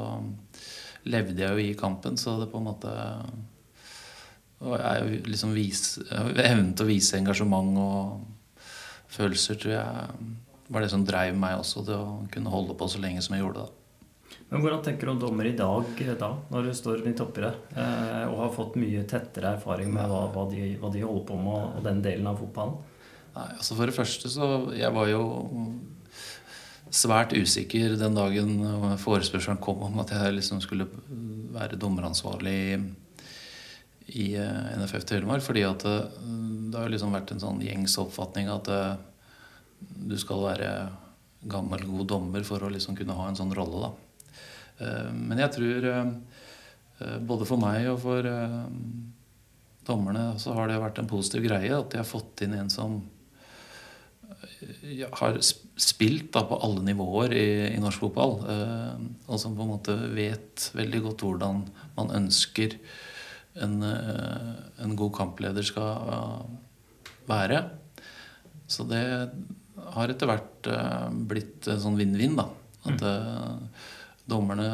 levde 1.09 1.41
jeg 1.41 1.49
jo 1.49 1.63
i 1.63 1.77
kampen, 1.79 2.17
så 2.19 2.35
det 2.37 2.51
på 2.51 2.59
en 2.59 2.67
måte 2.67 2.93
jeg 4.59 5.21
liksom 5.25 5.55
evnen 5.55 6.73
til 6.75 6.85
å 6.85 6.89
vise 6.89 7.17
engasjement 7.17 7.79
og 7.79 8.63
følelser 9.09 9.57
tror 9.59 9.75
jeg 9.77 10.31
var 10.69 10.83
det 10.83 10.91
som 10.91 11.05
dreiv 11.05 11.37
meg 11.39 11.57
også 11.57 11.83
til 11.87 11.95
å 11.97 12.17
kunne 12.33 12.51
holde 12.53 12.75
på 12.77 12.89
så 12.91 13.01
lenge 13.01 13.23
som 13.25 13.35
jeg 13.35 13.41
gjorde. 13.41 13.65
da. 13.65 13.79
Men 14.49 14.61
Hvordan 14.61 14.83
tenker 14.85 15.07
du 15.07 15.13
om 15.13 15.21
dommer 15.21 15.47
i 15.49 15.55
dag, 15.57 15.89
da, 16.19 16.29
når 16.49 16.69
du 16.69 16.73
står 16.77 17.03
midt 17.05 17.21
oppi 17.23 17.41
det, 17.45 17.53
eh, 17.73 18.25
og 18.29 18.37
har 18.43 18.53
fått 18.53 18.77
mye 18.81 19.05
tettere 19.09 19.55
erfaring 19.57 19.91
med 19.93 20.09
hva, 20.09 20.45
de, 20.51 20.75
hva, 20.81 20.91
de, 20.93 21.03
holder 21.05 21.25
på 21.25 21.37
med, 21.41 21.77
og 21.79 21.85
den 21.85 22.01
delen 22.05 22.29
av 22.29 22.37
fotballen? 22.41 22.88
Nei, 23.39 23.49
altså 23.55 23.77
For 23.77 23.87
det 23.89 23.95
første 23.95 24.31
så 24.31 24.49
Jeg 24.75 24.91
var 24.95 25.09
jo 25.11 25.23
svært 26.89 27.35
usikker 27.37 27.93
den 28.01 28.15
dagen 28.17 28.55
forespørselen 28.97 29.59
kom 29.61 29.83
om 29.85 29.99
at 30.01 30.09
jeg 30.15 30.33
liksom 30.39 30.57
skulle 30.63 30.87
være 31.53 31.77
dommeransvarlig 31.77 32.53
i, 32.57 32.79
i 34.23 34.25
eh, 34.41 34.71
NFF 34.81 35.05
Telemark. 35.05 35.43
Fordi 35.45 35.67
at 35.67 35.85
det, 35.85 35.99
det 36.73 36.79
har 36.81 36.89
liksom 36.89 37.13
vært 37.13 37.35
en 37.35 37.43
sånn 37.43 37.61
gjengs 37.61 37.93
oppfatning 38.01 38.49
at 38.49 38.71
det, 38.71 38.81
du 40.09 40.17
skal 40.17 40.41
være 40.47 40.71
gammel, 41.53 41.85
god 41.91 42.09
dommer 42.09 42.47
for 42.47 42.65
å 42.65 42.71
liksom 42.73 42.97
kunne 42.97 43.19
ha 43.19 43.29
en 43.29 43.37
sånn 43.37 43.53
rolle. 43.53 43.85
da. 43.85 44.89
Men 45.13 45.43
jeg 45.43 45.53
tror 45.59 45.87
både 47.29 47.45
for 47.47 47.61
meg 47.61 47.85
og 47.93 48.01
for 48.01 48.27
dommerne 49.85 50.25
så 50.41 50.57
har 50.57 50.73
det 50.73 50.81
vært 50.81 50.99
en 51.03 51.13
positiv 51.13 51.45
greie 51.45 51.69
at 51.69 51.93
de 51.93 52.01
har 52.01 52.07
fått 52.17 52.47
inn 52.47 52.57
en 52.57 52.73
som 52.73 52.97
har 55.19 55.37
spilt 55.43 56.31
da, 56.35 56.43
på 56.47 56.57
alle 56.63 56.83
nivåer 56.87 57.33
i, 57.35 57.49
i 57.73 57.81
norsk 57.81 58.05
fotball. 58.05 58.33
og 59.27 59.39
som 59.41 59.55
på 59.57 59.65
en 59.65 59.71
måte 59.73 59.95
vet 60.15 60.69
veldig 60.75 61.01
godt 61.07 61.25
hvordan 61.27 61.63
man 61.97 62.13
ønsker 62.21 62.77
en, 63.63 63.83
eh, 63.83 64.83
en 64.83 64.95
god 64.95 65.13
kampleder 65.15 65.65
skal 65.65 66.09
eh, 66.15 67.13
være. 67.29 67.63
Så 68.69 68.85
det 68.89 69.03
har 69.95 70.11
etter 70.11 70.29
hvert 70.29 70.69
eh, 70.69 71.07
blitt 71.29 71.69
en 71.71 71.81
sånn 71.81 71.99
vinn-vinn. 71.99 72.37
da. 72.39 72.49
At 72.87 73.01
mm. 73.03 73.63
dommerne 74.29 74.67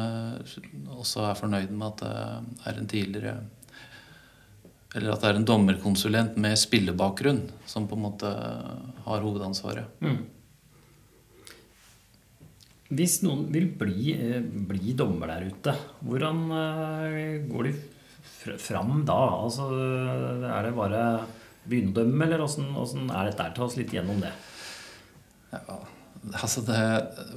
også 0.94 1.24
er 1.26 1.38
fornøyd 1.40 1.72
med 1.74 1.88
at 1.88 2.02
det 2.04 2.68
er 2.70 2.76
en 2.78 2.90
tidligere 2.90 3.32
Eller 4.94 5.12
at 5.12 5.20
det 5.24 5.28
er 5.32 5.38
en 5.40 5.44
dommerkonsulent 5.48 6.36
med 6.40 6.56
spillebakgrunn 6.60 7.42
som 7.68 7.88
på 7.90 7.96
en 7.98 8.04
måte 8.06 8.30
har 9.04 9.24
hovedansvaret. 9.24 9.90
Mm. 10.00 10.22
Hvis 12.96 13.18
noen 13.26 13.48
vil 13.50 13.66
bli, 13.74 14.12
eh, 14.14 14.38
bli 14.40 14.94
dommer 14.94 15.26
der 15.32 15.48
ute, 15.50 15.74
hvordan 16.06 16.44
eh, 16.54 17.48
går 17.50 17.66
de 17.66 17.72
fr- 18.22 18.60
fram 18.62 19.00
da? 19.08 19.16
Altså, 19.42 19.66
er 20.46 20.68
det 20.68 20.76
bare 20.76 21.02
begynne 21.66 22.22
eller 22.28 22.44
åssen 22.44 23.10
er 23.10 23.32
dette? 23.32 23.48
Ta 23.56 23.64
oss 23.66 23.74
litt 23.76 23.90
gjennom 23.90 24.20
det. 24.22 24.30
Ja, 25.50 25.80
altså 26.30 26.62
det, 26.66 26.78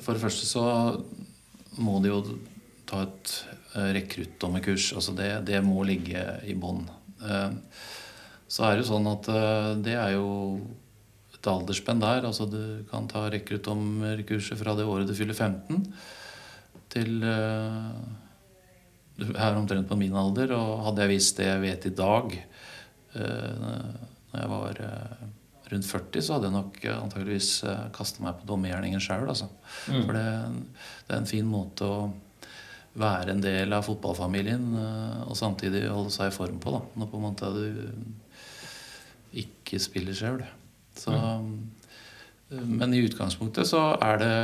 for 0.05 0.13
det 0.13 0.21
første 0.21 0.45
så 0.45 0.63
må 1.81 1.97
de 2.03 2.13
jo 2.13 2.21
ta 2.89 3.01
et 3.07 3.33
eh, 3.73 3.89
rekruttdommerkurs. 3.97 4.91
Altså 4.93 5.17
det, 5.17 5.31
det 5.49 5.63
må 5.65 5.81
ligge 5.87 6.21
i 6.45 6.53
bånn. 6.53 6.85
Eh, 7.23 7.51
Så 8.49 8.63
er 8.65 8.75
det 8.77 8.85
jo 8.85 8.89
sånn 8.95 9.07
at 9.11 9.27
eh, 9.29 9.73
det 9.85 9.93
er 9.93 10.15
jo 10.15 10.29
et 11.35 11.47
aldersspenn 11.51 12.01
der. 12.01 12.25
Altså 12.25 12.47
du 12.49 12.85
kan 12.89 13.07
ta 13.07 13.27
rekruttdommerkurset 13.29 14.57
fra 14.59 14.73
det 14.75 14.87
året 14.89 15.07
du 15.09 15.13
fyller 15.17 15.37
15 15.37 15.83
til 16.89 17.21
eh, 17.23 17.91
Du 19.19 19.27
er 19.35 19.59
omtrent 19.59 19.87
på 19.89 19.97
min 19.99 20.15
alder, 20.15 20.55
og 20.55 20.85
hadde 20.87 21.03
jeg 21.05 21.13
visst 21.17 21.37
det 21.37 21.49
jeg 21.49 21.61
vet 21.65 21.89
i 21.91 21.95
dag 21.99 22.39
når 23.19 24.37
jeg 24.37 24.49
var 24.51 24.77
rundt 25.71 25.87
40, 25.89 26.21
så 26.21 26.35
hadde 26.35 26.45
jeg 26.47 26.53
nok 26.53 26.75
antageligvis 26.93 27.47
kasta 27.95 28.21
meg 28.23 28.37
på 28.37 28.45
dommergjerningen 28.51 29.01
sjøl. 29.01 29.25
Altså. 29.33 29.47
For 29.87 30.13
det, 30.13 30.25
det 31.07 31.15
er 31.15 31.17
en 31.17 31.27
fin 31.29 31.49
måte 31.49 31.89
å 31.89 31.97
være 32.99 33.35
en 33.35 33.43
del 33.43 33.73
av 33.75 33.85
fotballfamilien 33.85 34.63
eh, 34.81 35.19
og 35.27 35.37
samtidig 35.37 35.85
holde 35.87 36.13
seg 36.13 36.31
i 36.31 36.35
form 36.35 36.57
på. 36.61 36.73
Da, 36.77 36.81
når 36.99 37.11
på 37.11 37.19
en 37.19 37.27
måte 37.27 37.51
du 37.53 37.67
ikke 39.43 39.81
spiller 39.81 40.17
sjøl. 40.17 40.41
Så 40.97 41.13
eh, 41.13 42.63
Men 42.65 42.93
i 42.93 43.03
utgangspunktet 43.05 43.69
så 43.69 43.91
er 44.01 44.21
det 44.23 44.35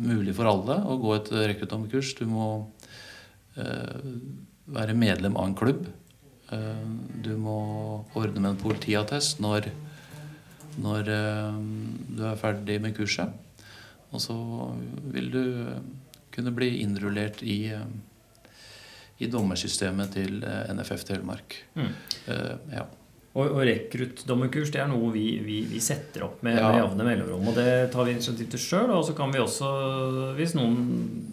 mulig 0.00 0.34
for 0.36 0.48
alle 0.48 0.80
å 0.88 0.96
gå 1.00 1.14
et 1.18 1.32
rekruttdommerkurs. 1.52 2.14
Du 2.18 2.24
må 2.30 2.50
eh, 3.60 3.98
være 4.70 4.96
medlem 4.96 5.36
av 5.36 5.50
en 5.50 5.58
klubb. 5.58 5.88
Uh, 6.50 6.82
du 7.22 7.36
må 7.38 7.60
ordne 8.18 8.40
med 8.40 8.48
en 8.50 8.58
politiattest 8.58 9.38
når, 9.42 9.68
når 10.82 11.10
eh, 11.14 11.60
du 12.10 12.24
er 12.26 12.40
ferdig 12.40 12.80
med 12.82 12.96
kurset. 12.96 13.30
Og 14.10 14.22
så 14.24 14.34
vil 15.14 15.30
du 15.30 15.44
kunne 16.34 16.52
bli 16.56 16.80
innrullert 16.84 17.42
i, 17.42 17.58
eh, 17.74 17.84
i 19.18 19.26
dommersystemet 19.30 20.14
til 20.16 20.40
eh, 20.46 20.70
NFF 20.74 21.04
Telemark. 21.10 21.60
Mm. 21.76 21.92
Eh, 22.26 22.56
ja. 22.78 22.86
Og, 23.30 23.46
og 23.54 23.60
rekruttdommerkurs 23.62 24.72
det 24.74 24.80
er 24.82 24.88
noe 24.90 25.12
vi, 25.14 25.36
vi, 25.46 25.60
vi 25.70 25.78
setter 25.78 26.24
opp 26.26 26.40
med, 26.42 26.56
Ja. 26.58 26.72
med 26.72 26.80
jevne 26.80 27.04
mellomrom. 27.06 27.44
Og 27.46 27.54
det 27.54 27.92
tar 27.92 28.08
vi 28.08 28.16
initiativ 28.16 28.48
til 28.50 28.58
sjøl. 28.58 28.90
Og 28.90 29.04
så 29.06 29.14
kan 29.14 29.30
vi 29.30 29.38
også, 29.38 29.68
hvis 30.34 30.56
noen 30.58 30.80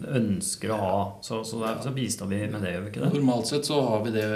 ønsker 0.06 0.70
å 0.70 0.78
ha, 0.78 0.92
så, 1.26 1.40
så, 1.42 1.58
der, 1.64 1.80
så 1.82 1.90
bistår 1.96 2.30
vi 2.30 2.38
med 2.52 2.62
det, 2.62 2.76
gjør 2.76 2.84
vi 2.84 2.92
ikke 2.92 3.02
det? 3.02 3.10
Normalt 3.16 3.50
sett 3.50 3.66
så 3.66 3.80
har 3.88 4.04
vi 4.06 4.14
det 4.14 4.28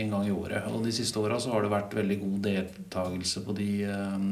en 0.00 0.14
gang 0.16 0.24
i 0.30 0.32
året. 0.32 0.64
Og 0.72 0.80
de 0.88 0.94
siste 0.96 1.20
åra 1.20 1.36
så 1.44 1.52
har 1.52 1.66
det 1.66 1.74
vært 1.74 1.98
veldig 2.00 2.18
god 2.24 2.40
deltakelse 2.48 3.44
på 3.44 3.58
de 3.60 3.68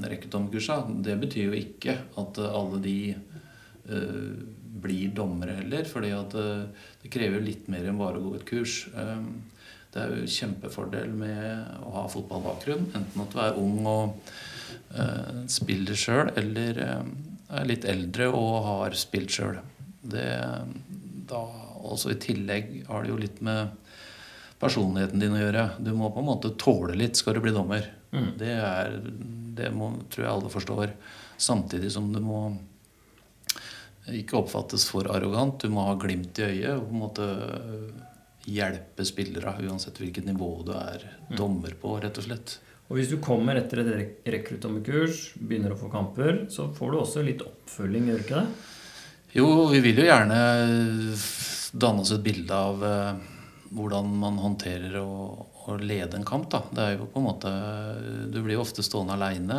rekruttdommerkursa. 0.08 0.80
Det 1.04 1.18
betyr 1.26 1.50
jo 1.50 1.60
ikke 1.60 1.98
at 2.24 2.40
alle 2.48 2.80
de 2.88 2.96
eh, 3.12 4.32
blir 4.82 5.12
dommere 5.16 5.58
heller, 5.60 5.86
fordi 5.88 6.12
at 6.16 6.34
eh, 6.38 6.66
det 7.02 7.12
krever 7.12 7.44
litt 7.44 7.68
mer 7.72 7.88
enn 7.88 8.00
bare 8.00 8.20
å 8.20 8.26
gå 8.26 8.34
et 8.38 8.46
kurs. 8.48 8.80
Um, 8.94 9.30
det 9.94 10.02
er 10.02 10.12
jo 10.12 10.30
kjempefordel 10.30 11.12
med 11.16 11.82
å 11.86 11.94
ha 11.96 12.04
fotballbakgrunn, 12.12 12.90
enten 12.98 13.24
at 13.24 13.32
du 13.32 13.40
er 13.40 13.58
ung 13.60 13.78
og 13.88 14.32
eh, 14.92 15.44
spiller 15.50 15.96
sjøl, 15.98 16.32
eller 16.36 16.82
eh, 16.84 17.10
er 17.58 17.68
litt 17.68 17.88
eldre 17.88 18.28
og 18.28 18.54
har 18.66 18.96
spilt 18.98 19.32
sjøl. 19.32 19.60
Også 21.88 22.12
i 22.12 22.18
tillegg 22.20 22.72
har 22.88 23.04
det 23.04 23.12
jo 23.14 23.20
litt 23.20 23.40
med 23.44 23.72
personligheten 24.60 25.22
din 25.22 25.36
å 25.36 25.40
gjøre. 25.40 25.64
Du 25.80 25.92
må 25.96 26.10
på 26.12 26.20
en 26.20 26.28
måte 26.28 26.52
tåle 26.60 26.96
litt 26.98 27.16
skal 27.16 27.38
du 27.38 27.44
bli 27.44 27.54
dommer. 27.54 27.86
Mm. 28.12 28.30
Det, 28.40 28.52
er, 28.52 28.98
det 29.56 29.70
må, 29.74 29.92
tror 30.12 30.24
jeg 30.24 30.32
alle 30.34 30.52
forstår. 30.52 30.92
Samtidig 31.38 31.92
som 31.94 32.10
du 32.12 32.20
må 32.24 32.42
ikke 34.16 34.38
oppfattes 34.40 34.86
for 34.88 35.08
arrogant. 35.12 35.60
Du 35.60 35.72
må 35.72 35.84
ha 35.88 35.96
glimt 36.00 36.38
i 36.40 36.46
øyet 36.48 36.70
og 36.76 36.86
på 36.88 36.94
en 36.94 37.02
måte 37.02 37.28
hjelpe 38.48 39.04
spillere, 39.04 39.56
uansett 39.68 39.98
hvilket 40.00 40.24
nivå 40.28 40.48
du 40.64 40.72
er 40.78 41.04
dommer 41.36 41.74
på, 41.80 41.98
rett 42.00 42.16
og 42.20 42.24
slett. 42.28 42.54
Og 42.88 42.96
hvis 42.96 43.10
du 43.12 43.18
kommer 43.20 43.58
etter 43.60 43.82
et 43.82 43.90
rek- 43.92 44.30
rekruttdommerkurs, 44.32 45.34
begynner 45.36 45.74
å 45.74 45.80
få 45.80 45.90
kamper, 45.92 46.46
så 46.48 46.70
får 46.72 46.92
du 46.94 46.98
også 47.02 47.24
litt 47.26 47.44
oppfølging, 47.44 48.08
gjør 48.08 48.22
ikke 48.24 48.40
det? 48.40 48.46
Jo, 49.36 49.48
vi 49.68 49.82
vil 49.84 50.00
jo 50.00 50.06
gjerne 50.08 50.38
danne 51.76 52.00
oss 52.00 52.14
et 52.16 52.24
bilde 52.24 52.56
av 52.56 52.84
eh, 52.88 53.18
hvordan 53.76 54.08
man 54.22 54.38
håndterer 54.40 54.96
å, 55.02 55.10
å 55.68 55.76
lede 55.80 56.18
en 56.18 56.26
kamp. 56.26 56.48
Da. 56.52 56.62
Det 56.72 56.84
er 56.84 56.94
jo 56.96 57.08
på 57.12 57.20
en 57.20 57.26
måte 57.28 57.50
Du 58.32 58.40
blir 58.40 58.56
jo 58.56 58.64
ofte 58.64 58.84
stående 58.86 59.16
aleine 59.16 59.58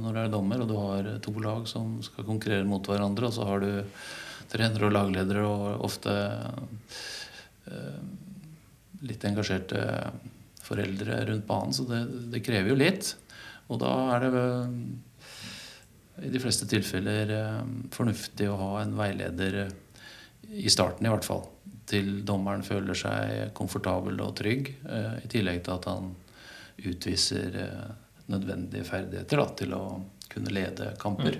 når 0.00 0.14
du 0.14 0.20
er 0.22 0.32
dommer, 0.32 0.62
og 0.62 0.70
du 0.70 0.76
har 0.80 1.10
to 1.24 1.34
lag 1.42 1.66
som 1.70 1.98
skal 2.04 2.26
konkurrere 2.28 2.66
mot 2.68 2.86
hverandre, 2.86 3.28
og 3.28 3.36
så 3.36 3.48
har 3.48 3.64
du 3.64 3.70
trenere 4.50 4.88
og 4.88 4.94
lagledere 4.94 5.42
og 5.46 5.84
ofte 5.88 6.14
eh, 7.66 8.00
litt 9.06 9.24
engasjerte 9.26 9.82
foreldre 10.66 11.20
rundt 11.30 11.46
banen, 11.46 11.74
så 11.74 11.86
det, 11.88 12.02
det 12.32 12.44
krever 12.46 12.72
jo 12.72 12.78
litt. 12.78 13.12
Og 13.70 13.80
da 13.82 13.92
er 14.14 14.24
det 14.24 14.30
vel 14.34 14.78
i 16.24 16.30
de 16.32 16.40
fleste 16.40 16.68
tilfeller 16.70 17.32
eh, 17.34 17.60
fornuftig 17.92 18.48
å 18.48 18.56
ha 18.60 18.70
en 18.82 18.96
veileder 18.96 19.60
eh, 19.66 19.74
i 20.64 20.70
starten 20.72 21.06
i 21.06 21.12
hvert 21.12 21.26
fall. 21.26 21.44
Til 21.86 22.08
dommeren 22.26 22.64
føler 22.66 22.98
seg 22.98 23.52
komfortabel 23.54 24.18
og 24.24 24.34
trygg, 24.40 24.72
eh, 24.90 25.20
i 25.22 25.30
tillegg 25.30 25.62
til 25.66 25.76
at 25.76 25.86
han 25.90 26.10
utviser 26.82 27.58
eh, 27.62 27.86
nødvendige 28.32 28.86
ferdigheter 28.88 29.38
da, 29.38 29.46
til 29.60 29.76
å 29.76 29.84
kunne 30.32 30.54
lede 30.54 30.90
kamper. 30.98 31.38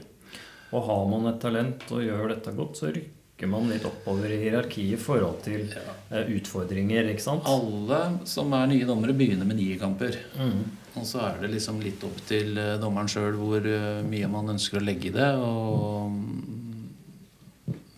Og 0.71 0.87
har 0.87 1.05
man 1.11 1.29
et 1.33 1.43
talent 1.43 1.87
og 1.91 2.05
gjør 2.05 2.31
dette 2.31 2.55
godt, 2.55 2.79
så 2.79 2.93
rykker 2.95 3.51
man 3.51 3.67
litt 3.73 3.87
oppover 3.89 4.31
i 4.31 4.39
hierarkiet 4.45 4.95
i 4.95 5.03
forhold 5.03 5.43
til 5.43 5.67
eh, 5.75 6.31
utfordringer, 6.39 7.11
ikke 7.11 7.27
sant? 7.27 7.51
Alle 7.51 8.29
som 8.31 8.55
er 8.55 8.71
nye 8.71 8.87
dommere, 8.87 9.19
begynner 9.19 9.49
med 9.51 9.59
nye 9.59 9.81
kamper. 9.83 10.21
Mm. 10.39 10.63
Og 10.97 11.11
så 11.11 11.25
er 11.27 11.43
det 11.43 11.51
liksom 11.57 11.83
litt 11.83 12.07
opp 12.07 12.23
til 12.29 12.55
dommeren 12.81 13.11
sjøl 13.11 13.35
hvor 13.37 13.67
mye 14.07 14.31
man 14.33 14.55
ønsker 14.55 14.79
å 14.79 14.87
legge 14.87 15.11
i 15.11 15.17
det. 15.19 15.29
Og 15.43 16.15
mm, 16.15 16.56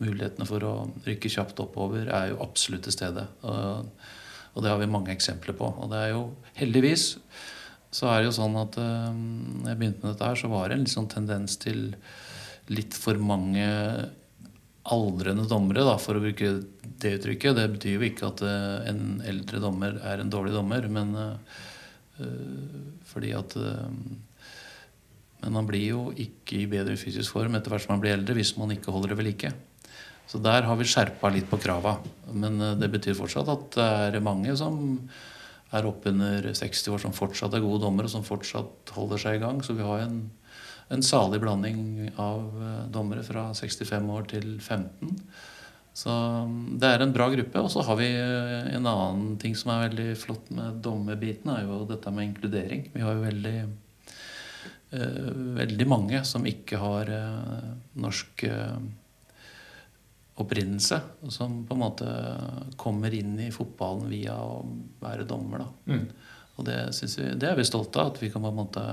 mulighetene 0.02 0.47
for 0.49 0.64
å 0.67 0.73
rykke 1.07 1.31
kjapt 1.33 1.61
oppover 1.62 2.09
er 2.09 2.33
jo 2.33 2.43
absolutt 2.45 2.87
til 2.87 2.95
stede. 2.95 3.26
Og, 3.43 3.93
det 4.59 4.73
har 4.73 4.81
vi 4.81 4.90
mange 4.90 5.12
eksempler 5.14 5.55
på. 5.55 5.69
Og 5.71 5.90
det 5.93 5.99
er 6.02 6.12
jo 6.17 6.23
heldigvis 6.59 7.12
så 7.90 8.11
er 8.11 8.21
det 8.21 8.28
jo 8.28 8.37
sånn 8.37 8.57
at 8.61 8.76
eh, 8.81 9.11
når 9.12 9.71
jeg 9.71 9.81
begynte 9.81 10.05
med 10.05 10.12
dette 10.12 10.28
her, 10.28 10.38
så 10.38 10.50
var 10.52 10.69
det 10.69 10.76
en 10.76 10.85
litt 10.85 10.93
sånn 10.93 11.11
tendens 11.11 11.57
til 11.61 11.87
litt 12.69 12.97
for 12.97 13.21
mange 13.21 13.64
aldrende 14.88 15.47
dommere, 15.49 15.85
da, 15.85 15.97
for 16.00 16.17
å 16.17 16.23
bruke 16.23 16.52
det 17.00 17.14
uttrykket. 17.19 17.57
Det 17.57 17.67
betyr 17.76 17.97
jo 17.97 18.09
ikke 18.11 18.28
at 18.28 18.45
eh, 18.45 18.90
en 18.93 19.23
eldre 19.28 19.61
dommer 19.64 20.00
er 20.05 20.21
en 20.21 20.33
dårlig 20.33 20.52
dommer, 20.57 20.88
men 20.93 21.17
eh, 21.25 21.64
fordi 23.07 23.31
at 23.38 23.52
Men 25.38 25.52
man 25.55 25.69
blir 25.69 25.85
jo 25.87 26.00
ikke 26.11 26.57
i 26.59 26.67
bedre 26.67 26.97
fysisk 26.99 27.31
form 27.31 27.55
etter 27.55 27.71
hvert 27.71 27.85
som 27.85 27.93
man 27.93 28.00
blir 28.02 28.17
eldre, 28.17 28.35
hvis 28.35 28.57
man 28.59 28.73
ikke 28.75 28.90
holder 28.90 29.12
det 29.12 29.19
ved 29.21 29.28
like. 29.28 29.52
Så 30.28 30.40
der 30.44 30.66
har 30.68 30.76
vi 30.76 30.87
skjerpa 30.88 31.30
litt 31.32 31.49
på 31.49 31.61
krava. 31.61 31.97
Men 32.32 32.61
eh, 32.61 32.76
det 32.80 32.90
betyr 32.92 33.16
fortsatt 33.18 33.49
at 33.52 33.68
det 33.78 34.18
er 34.18 34.25
mange 34.25 34.54
som 34.58 34.99
er 35.76 35.85
oppunder 35.88 36.49
60 36.56 36.94
år 36.94 37.02
som 37.02 37.14
fortsatt 37.16 37.54
er 37.56 37.64
gode 37.64 37.82
dommere, 37.85 38.08
og 38.08 38.14
som 38.14 38.25
fortsatt 38.25 38.92
holder 38.97 39.20
seg 39.20 39.38
i 39.38 39.42
gang. 39.44 39.61
Så 39.64 39.76
vi 39.76 39.85
har 39.85 40.06
en, 40.06 40.23
en 40.94 41.04
salig 41.04 41.40
blanding 41.44 42.11
av 42.16 42.44
eh, 42.56 42.82
dommere 42.92 43.25
fra 43.26 43.50
65 43.56 44.12
år 44.16 44.28
til 44.32 44.50
15. 44.61 45.16
Så 45.99 46.12
mm, 46.12 46.78
det 46.80 46.92
er 46.92 47.02
en 47.02 47.12
bra 47.14 47.28
gruppe. 47.32 47.64
Og 47.64 47.73
så 47.73 47.85
har 47.88 47.99
vi 48.00 48.08
eh, 48.12 48.70
en 48.76 48.88
annen 48.88 49.37
ting 49.42 49.56
som 49.58 49.73
er 49.75 49.88
veldig 49.88 50.08
flott 50.20 50.52
med 50.54 50.80
dommerbiten, 50.85 51.52
er 51.52 51.66
jo 51.66 51.82
dette 51.88 52.12
med 52.14 52.30
inkludering. 52.30 52.88
Vi 52.94 53.04
har 53.04 53.16
jo 53.16 53.26
veldig 53.26 53.56
eh, 53.64 55.28
veldig 55.58 55.88
mange 55.90 56.23
som 56.28 56.47
ikke 56.49 56.80
har 56.80 57.12
eh, 57.12 57.68
norsk 58.04 58.49
eh, 58.49 58.80
opprinnelse, 60.45 60.99
og 61.25 61.33
som 61.35 61.62
på 61.68 61.75
en 61.76 61.83
måte 61.83 62.09
kommer 62.80 63.14
inn 63.14 63.38
i 63.40 63.50
fotballen 63.54 64.09
via 64.11 64.37
å 64.38 64.61
være 65.02 65.26
dommer. 65.28 65.64
Da. 65.64 65.95
Mm. 65.95 66.04
Og 66.59 66.66
det, 66.66 66.76
vi, 67.02 67.28
det 67.38 67.49
er 67.52 67.59
vi 67.59 67.66
stolte 67.68 68.02
av, 68.02 68.12
at 68.12 68.23
vi 68.23 68.30
kan 68.33 68.42
på 68.42 68.50
en 68.52 68.59
måte 68.59 68.85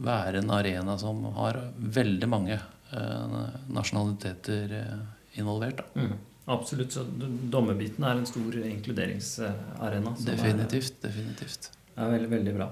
være 0.00 0.40
en 0.40 0.50
arena 0.54 0.96
som 0.98 1.24
har 1.36 1.58
veldig 1.76 2.28
mange 2.30 2.56
eh, 2.56 3.38
nasjonaliteter 3.74 4.76
eh, 4.80 5.40
involvert. 5.42 5.82
Mm. 5.94 6.14
Absolutt. 6.50 6.94
Så 6.96 7.04
dommerbiten 7.52 8.04
er 8.06 8.16
en 8.18 8.26
stor 8.26 8.56
inkluderingsarena. 8.64 10.14
Definitivt. 10.18 10.30
er- 10.30 10.36
Definitivt. 10.36 11.02
definitivt. 11.02 11.70
er 11.96 12.10
veldig, 12.16 12.30
veldig 12.30 12.54
bra. 12.56 12.70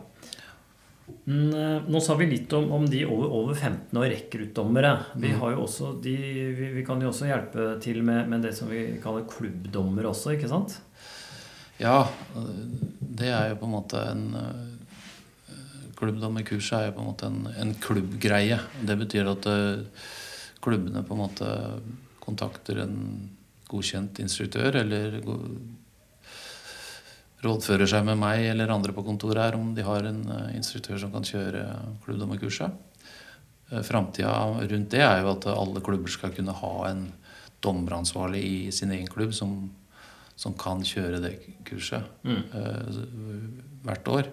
Eh, 1.29 1.83
Nå 1.88 2.00
sa 2.00 2.15
vi 2.17 2.27
litt 2.31 2.53
om, 2.57 2.71
om 2.73 2.87
de 2.88 3.03
over, 3.07 3.29
over 3.41 3.55
15 3.55 3.99
år 4.00 4.09
rekruttdommere. 4.15 4.93
Vi, 5.21 5.33
Mm. 5.35 6.00
de, 6.03 6.17
vi, 6.57 6.69
vi 6.79 6.85
kan 6.87 7.00
jo 7.00 7.11
også 7.11 7.29
hjelpe 7.29 7.81
til 7.85 8.03
med, 8.03 8.29
med 8.29 8.43
det 8.43 8.55
som 8.57 8.69
vi 8.69 8.99
kaller 9.03 9.27
klubbdommer 9.29 10.09
også, 10.09 10.33
ikke 10.37 10.49
sant? 10.49 10.79
Ja, 11.79 12.09
det 13.00 13.29
er 13.31 13.50
jo 13.53 13.61
på 13.61 13.69
en 13.69 13.77
måte 13.77 14.00
en 14.11 14.25
eh, 14.35 14.65
Klubbdommerkurset 15.99 16.77
er 16.79 16.85
jo 16.88 16.93
på 16.95 17.03
en 17.03 17.09
måte 17.11 17.27
en, 17.27 17.38
en 17.59 17.73
klubbgreie. 17.83 18.61
Det 18.87 18.95
betyr 19.00 19.27
at 19.33 19.47
eh, 19.50 19.81
klubbene 20.62 21.03
på 21.03 21.17
en 21.17 21.23
måte 21.25 21.49
kontakter 22.23 22.85
en 22.85 22.99
godkjent 23.69 24.21
instruktør 24.23 24.79
eller 24.79 25.19
rådfører 27.45 27.87
seg 27.87 28.04
med 28.09 28.18
meg 28.18 28.49
eller 28.50 28.73
andre 28.75 28.92
på 28.97 29.04
kontoret 29.07 29.38
her 29.45 29.57
om 29.59 29.71
de 29.76 29.85
har 29.87 30.07
en 30.09 30.23
eh, 30.35 30.57
instruktør 30.59 30.99
som 30.99 31.12
kan 31.14 31.26
kjøre 31.26 31.62
klubbdommerkurset. 32.04 32.73
Eh, 33.71 33.83
Framtida 33.87 34.33
rundt 34.59 34.90
det 34.95 35.04
er 35.04 35.23
jo 35.23 35.33
at 35.37 35.47
alle 35.52 35.83
klubber 35.85 36.11
skal 36.11 36.35
kunne 36.35 36.57
ha 36.59 36.73
en 36.90 37.04
dommeransvarlig 37.62 38.42
i 38.42 38.59
sin 38.75 38.90
egen 38.95 39.09
klubb 39.11 39.33
som, 39.35 39.54
som 40.38 40.54
kan 40.59 40.83
kjøre 40.87 41.23
det 41.23 41.33
kurset 41.66 42.02
Mm. 42.26 42.42
eh, 42.54 43.00
hvert 43.87 44.09
år. 44.11 44.28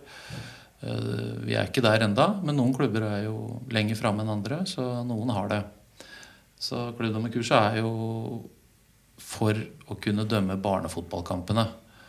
Vi 1.46 1.56
er 1.56 1.66
ikke 1.70 1.82
der 1.82 2.04
enda, 2.06 2.26
men 2.46 2.58
noen 2.60 2.74
klubber 2.76 3.02
er 3.08 3.24
jo 3.26 3.62
lenger 3.74 3.98
framme 3.98 4.22
enn 4.22 4.30
andre, 4.36 4.60
så 4.70 4.84
noen 5.08 5.32
har 5.34 5.48
det. 5.50 5.60
Så 6.62 6.92
klubbdommerkurset 6.98 7.56
er 7.56 7.80
jo 7.80 7.94
for 9.18 9.58
å 9.90 9.98
kunne 10.02 10.28
dømme 10.30 10.58
barnefotballkampene. 10.62 11.64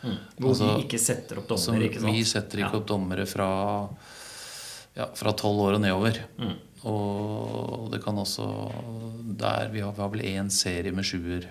Mm. 0.07 0.15
Hvor 0.37 0.49
Altså, 0.53 0.69
vi 0.77 0.85
ikke 0.85 0.99
setter 1.03 1.41
opp 1.41 1.47
dommere, 1.51 1.87
ikke 1.89 2.01
sant? 2.01 2.13
vi 2.15 2.23
setter 2.25 2.61
ikke 2.63 2.73
Ja. 2.73 2.79
opp 2.81 2.87
dommere 2.87 3.25
fra 3.29 3.49
ja, 4.97 5.05
fra 5.13 5.33
tolv 5.37 5.59
år 5.67 5.75
og 5.77 5.81
nedover. 5.83 6.19
Mm. 6.39 6.55
Og 6.89 7.91
det 7.91 7.99
kan 8.03 8.17
også 8.17 8.45
der 9.37 9.69
Vi 9.73 9.81
har, 9.83 9.91
vi 9.93 10.01
har 10.01 10.09
vel 10.13 10.21
én 10.25 10.49
serie 10.53 10.91
med 10.95 11.05
sjuer 11.05 11.45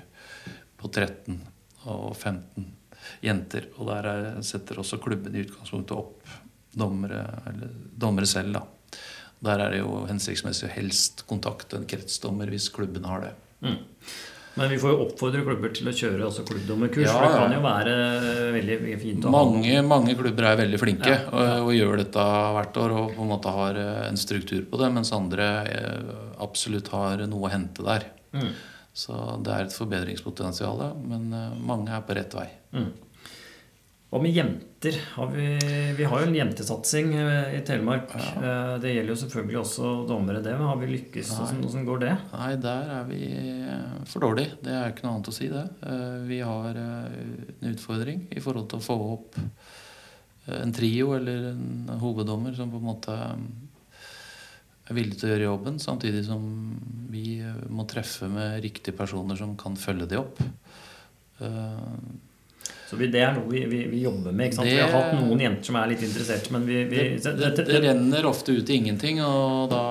på 0.78 0.90
13 0.90 1.40
og 1.86 2.16
15 2.16 2.66
jenter. 3.22 3.68
Og 3.78 3.86
der 3.90 4.08
er, 4.10 4.42
setter 4.42 4.80
også 4.82 4.98
klubben 5.02 5.34
i 5.36 5.44
utgangspunktet 5.44 5.96
opp 5.96 6.26
dommere, 6.76 7.22
eller, 7.46 7.70
dommere 7.96 8.26
selv, 8.26 8.52
da. 8.58 8.62
Der 9.46 9.60
er 9.60 9.70
det 9.70 9.78
jo 9.82 10.06
hensiktsmessig 10.08 10.68
å 10.68 10.72
helst 10.74 11.22
kontakte 11.28 11.76
en 11.78 11.86
kretsdommer 11.88 12.48
hvis 12.50 12.70
klubben 12.72 13.04
har 13.04 13.20
det. 13.28 13.34
Mm. 13.62 13.78
Men 14.56 14.70
vi 14.72 14.78
får 14.80 14.92
jo 14.94 15.00
oppfordre 15.04 15.42
klubber 15.44 15.72
til 15.76 15.90
å 15.90 15.92
kjøre 15.92 16.28
altså 16.28 16.44
klubbdommerkurs. 16.48 17.04
Ja, 17.04 17.16
for 17.16 17.26
det 17.26 17.40
kan 17.42 17.54
jo 17.56 17.62
være 17.64 17.96
veldig 18.54 18.76
fint 19.02 19.26
å 19.26 19.28
ha 19.28 19.34
Mange, 19.34 19.74
mange 19.84 20.14
klubber 20.16 20.48
er 20.48 20.60
veldig 20.62 20.80
flinke 20.80 21.10
Ja, 21.12 21.18
Og, 21.28 21.66
og 21.66 21.74
gjør 21.76 22.00
dette 22.00 22.24
hvert 22.56 22.80
år 22.80 22.94
og 22.96 23.10
på 23.18 23.26
en 23.26 23.32
måte 23.34 23.52
har 23.52 23.80
eh, 23.82 24.06
en 24.06 24.20
struktur 24.20 24.64
på 24.70 24.80
det, 24.80 24.88
mens 24.96 25.12
andre 25.16 25.50
eh, 25.74 26.14
absolutt 26.46 26.88
har 26.94 27.26
noe 27.28 27.50
å 27.50 27.52
hente 27.52 27.84
der. 27.84 28.08
Mm. 28.32 28.48
Så 28.96 29.16
det 29.44 29.52
er 29.52 29.66
et 29.66 29.76
forbedringspotensial, 29.76 30.80
men 31.04 31.28
eh, 31.36 31.58
mange 31.68 31.92
er 31.92 32.06
på 32.08 32.16
rett 32.16 32.36
vei. 32.38 32.48
Mm. 32.72 32.88
Hva 34.16 34.22
med 34.24 34.32
jenter? 34.32 34.94
Har 35.12 35.26
vi, 35.28 35.46
vi 35.98 36.04
har 36.08 36.22
jo 36.22 36.26
en 36.30 36.36
jentesatsing 36.38 37.10
eh, 37.20 37.50
i 37.58 37.60
Telemark. 37.68 38.14
Ja. 38.16 38.78
Det 38.80 38.94
gjelder 38.94 39.12
jo 39.12 39.16
selvfølgelig 39.20 39.58
også 39.60 39.90
dommere, 40.08 40.40
det. 40.40 40.54
Men 40.56 40.70
har 40.70 40.78
vi 40.80 40.88
lykkes? 40.88 41.34
Hvordan, 41.36 41.58
hvordan 41.66 41.84
går 41.84 42.00
det? 42.00 42.12
Nei, 42.32 42.46
der 42.64 42.92
er 42.94 43.02
vi 43.10 43.18
eh, 43.28 43.98
for 44.08 44.24
dårlig. 44.24 44.46
Det 44.64 44.72
er 44.72 44.94
ikke 44.94 45.04
noe 45.04 45.18
annet 45.18 45.28
å 45.28 45.34
si, 45.36 45.50
det. 45.52 45.66
Eh, 45.84 46.14
Vi 46.30 46.38
har 46.48 46.78
eh, 46.80 47.18
en 47.58 47.74
utfordring 47.74 48.22
i 48.32 48.40
forhold 48.40 48.70
til 48.72 48.80
å 48.80 48.86
få 48.86 48.96
opp 49.18 49.36
eh, 49.36 50.62
en 50.62 50.72
trio 50.72 51.12
eller 51.18 51.50
en 51.50 51.92
hoveddommer 52.00 52.56
som 52.56 52.72
på 52.72 52.80
en 52.80 52.88
måte 52.88 53.16
eh, 53.20 54.06
er 54.86 54.96
villig 54.96 55.18
til 55.20 55.28
å 55.28 55.34
gjøre 55.34 55.50
jobben, 55.50 55.76
samtidig 55.82 56.24
som 56.30 56.48
vi 57.12 57.42
eh, 57.44 57.60
må 57.68 57.84
treffe 57.90 58.32
med 58.32 58.62
riktige 58.64 58.96
personer 58.96 59.36
som 59.36 59.52
kan 59.60 59.76
følge 59.76 60.08
de 60.08 60.22
opp. 60.24 60.40
Så 62.86 62.96
vi, 63.00 63.06
det 63.10 63.20
er 63.26 63.32
noe 63.36 63.48
vi, 63.50 63.64
vi, 63.70 63.80
vi 63.90 64.00
jobber 64.04 64.32
med. 64.36 64.52
Ikke? 64.52 64.64
Det- 64.64 64.74
Vi 64.76 64.80
har 64.82 64.92
hatt 64.94 65.14
noen 65.20 65.40
jenter 65.42 65.64
som 65.70 65.76
er 65.80 65.90
litt 65.92 66.02
interessert, 66.06 66.50
men 66.54 66.66
vi, 66.68 66.82
vi 66.90 67.02
det, 67.22 67.32
det, 67.40 67.64
det 67.66 67.80
renner 67.84 68.26
ofte 68.30 68.54
ut 68.56 68.70
i 68.70 68.76
ingenting, 68.80 69.20
og 69.24 69.68
da, 69.72 69.82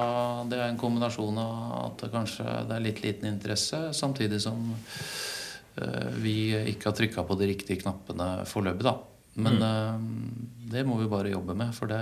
det 0.50 0.60
er 0.62 0.70
en 0.72 0.80
kombinasjon 0.82 1.38
av 1.42 1.76
at 1.86 2.06
det 2.06 2.12
kanskje 2.14 2.46
det 2.70 2.78
er 2.80 2.86
litt 2.88 3.04
liten 3.04 3.30
interesse, 3.34 3.82
samtidig 3.98 4.40
som 4.44 4.72
eh, 5.82 6.10
vi 6.24 6.36
ikke 6.76 6.90
har 6.92 6.98
trykka 7.02 7.24
på 7.28 7.38
de 7.40 7.52
riktige 7.54 7.82
knappene 7.84 8.30
foreløpig. 8.50 8.96
Men 9.44 9.62
eh, 9.68 9.96
det 10.72 10.86
må 10.88 10.96
vi 11.02 11.10
bare 11.12 11.34
jobbe 11.36 11.56
med, 11.60 11.74
for 11.76 11.92
det 11.92 12.02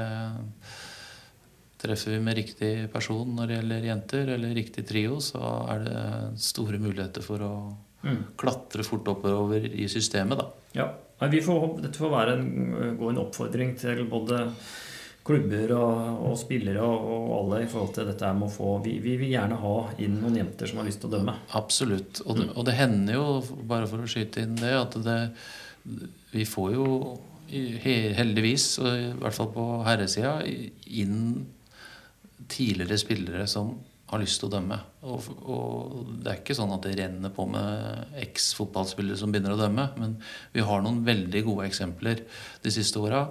Treffer 1.84 2.14
vi 2.16 2.20
med 2.24 2.38
riktig 2.38 2.68
person 2.94 3.28
når 3.36 3.50
det 3.50 3.56
gjelder 3.58 3.86
jenter, 3.90 4.30
eller 4.38 4.54
riktig 4.56 4.86
trio, 4.88 5.18
så 5.20 5.42
er 5.74 5.82
det 5.84 6.04
store 6.40 6.78
muligheter 6.80 7.26
for 7.26 7.44
å 7.44 7.50
Mm. 8.04 8.24
klatre 8.38 8.84
fort 8.84 9.08
oppover 9.08 9.64
i 9.64 9.88
systemet, 9.88 10.40
da. 10.40 10.50
Ja. 10.76 10.90
Får, 11.24 11.68
dette 11.80 12.02
får 12.02 12.10
være 12.12 12.34
en, 12.36 12.98
gå 13.00 13.12
en 13.14 13.22
oppfordring 13.22 13.78
til 13.80 14.02
både 14.12 14.42
klubber 15.24 15.72
og, 15.78 16.00
og 16.28 16.34
spillere 16.42 16.84
og, 16.84 17.06
og 17.14 17.30
alle 17.38 17.62
i 17.64 17.70
forhold 17.72 17.94
til 17.96 18.10
dette 18.10 18.32
med 18.36 18.50
å 18.50 18.52
få 18.52 18.74
vi, 18.84 18.98
vi 19.04 19.16
vil 19.22 19.32
gjerne 19.32 19.60
ha 19.62 19.76
inn 20.04 20.18
noen 20.20 20.42
jenter 20.42 20.68
som 20.68 20.82
har 20.82 20.90
lyst 20.90 21.00
til 21.00 21.12
å 21.12 21.14
dømme. 21.16 21.38
Absolutt. 21.56 22.20
Og 22.26 22.42
det, 22.42 22.50
og 22.52 22.68
det 22.68 22.76
hender 22.76 23.20
jo, 23.20 23.28
bare 23.70 23.88
for 23.88 24.04
å 24.04 24.10
skyte 24.10 24.44
inn 24.44 24.58
det, 24.60 24.74
at 24.76 25.00
det 25.06 25.20
Vi 26.34 26.44
får 26.50 26.74
jo 26.74 26.88
heldigvis, 27.54 28.66
i 28.82 29.10
hvert 29.20 29.36
fall 29.36 29.52
på 29.54 29.66
herresida, 29.86 30.40
inn 30.44 31.46
tidligere 32.50 32.98
spillere 32.98 33.48
som 33.48 33.76
har 34.12 34.22
lyst 34.22 34.42
til 34.42 34.50
å 34.50 34.54
dømme. 34.54 34.78
Og, 35.08 35.28
og 35.48 36.14
det 36.22 36.32
er 36.32 36.40
ikke 36.42 36.58
sånn 36.58 36.74
at 36.76 36.86
det 36.86 36.96
renner 37.00 37.34
på 37.34 37.48
med 37.50 38.16
eks-fotballspillere 38.22 39.18
som 39.20 39.34
begynner 39.34 39.56
å 39.56 39.62
dømme, 39.62 39.88
men 39.98 40.18
vi 40.54 40.66
har 40.66 40.84
noen 40.84 41.02
veldig 41.08 41.44
gode 41.48 41.68
eksempler 41.70 42.24
de 42.64 42.74
siste 42.74 43.02
åra 43.02 43.26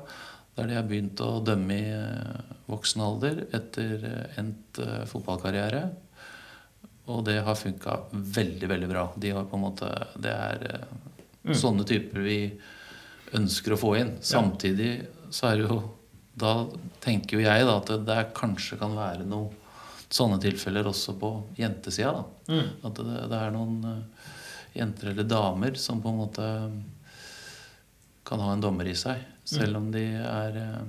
der 0.57 0.69
de 0.69 0.77
har 0.77 0.85
begynt 0.85 1.21
å 1.25 1.39
dømme 1.45 1.77
i 1.81 1.93
eh, 1.97 2.57
voksen 2.69 3.05
alder 3.05 3.39
etter 3.57 4.03
eh, 4.05 4.41
endt 4.41 4.81
eh, 4.85 5.05
fotballkarriere. 5.09 5.87
Og 7.13 7.23
det 7.27 7.39
har 7.47 7.57
funka 7.59 7.97
veldig, 8.13 8.69
veldig 8.69 8.91
bra. 8.91 9.07
De 9.17 9.33
har 9.33 9.49
på 9.49 9.59
en 9.59 9.65
måte, 9.65 9.89
det 10.23 10.35
er 10.35 10.67
mm. 11.49 11.57
sånne 11.57 11.87
typer 11.89 12.21
vi 12.25 12.37
ønsker 13.39 13.75
å 13.75 13.81
få 13.81 13.95
inn. 14.03 14.13
Samtidig 14.23 14.93
så 15.33 15.51
er 15.51 15.61
det 15.61 15.69
jo 15.71 15.83
Da 16.33 16.53
tenker 17.05 17.37
jo 17.37 17.43
jeg 17.43 17.65
da 17.69 17.73
at 17.77 17.91
det 17.91 18.05
der 18.09 18.31
kanskje 18.33 18.79
kan 18.81 18.95
være 18.97 19.27
noen 19.29 19.51
sånne 20.12 20.38
tilfeller 20.42 20.88
også 20.88 21.14
på 21.20 21.31
jentesida. 21.57 22.12
da. 22.18 22.55
Mm. 22.55 22.68
At 22.88 23.01
det, 23.01 23.20
det 23.33 23.38
er 23.38 23.55
noen 23.55 23.79
eh, 23.88 24.27
jenter 24.77 25.12
eller 25.12 25.29
damer 25.29 25.79
som 25.81 26.03
på 26.03 26.12
en 26.12 26.20
måte 26.20 26.48
kan 28.29 28.42
ha 28.42 28.53
en 28.53 28.62
dommer 28.62 28.88
i 28.88 28.96
seg. 28.98 29.25
Selv 29.48 29.81
om 29.81 29.90
de 29.94 30.05
er 30.22 30.61
eh, 30.61 30.85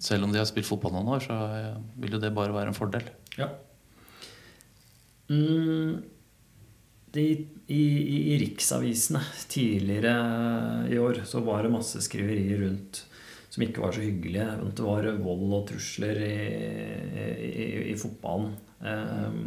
Selv 0.00 0.24
om 0.24 0.32
de 0.32 0.38
har 0.40 0.46
spilt 0.48 0.68
fotball 0.68 0.94
noen 0.94 1.10
år, 1.16 1.24
så 1.24 1.36
eh, 1.56 1.82
vil 2.00 2.16
jo 2.16 2.22
det 2.22 2.32
bare 2.36 2.54
være 2.56 2.72
en 2.72 2.76
fordel. 2.76 3.08
Ja. 3.36 3.50
Mm, 5.30 6.00
de, 7.14 7.24
i, 7.66 7.82
i, 7.82 8.18
I 8.34 8.38
riksavisene 8.40 9.20
tidligere 9.50 10.14
i 10.90 10.98
år 11.00 11.22
så 11.28 11.42
var 11.44 11.64
det 11.64 11.72
masse 11.74 12.00
skriverier 12.04 12.64
rundt 12.64 13.04
som 13.50 13.64
ikke 13.64 13.82
var 13.82 13.96
så 13.96 14.04
hyggelige. 14.04 14.46
Det 14.76 14.86
var 14.86 15.08
vold 15.18 15.56
og 15.56 15.66
trusler 15.70 16.22
i, 16.22 16.36
i, 17.50 17.66
i 17.90 17.96
fotballen. 17.98 18.54
Eh, 18.86 19.40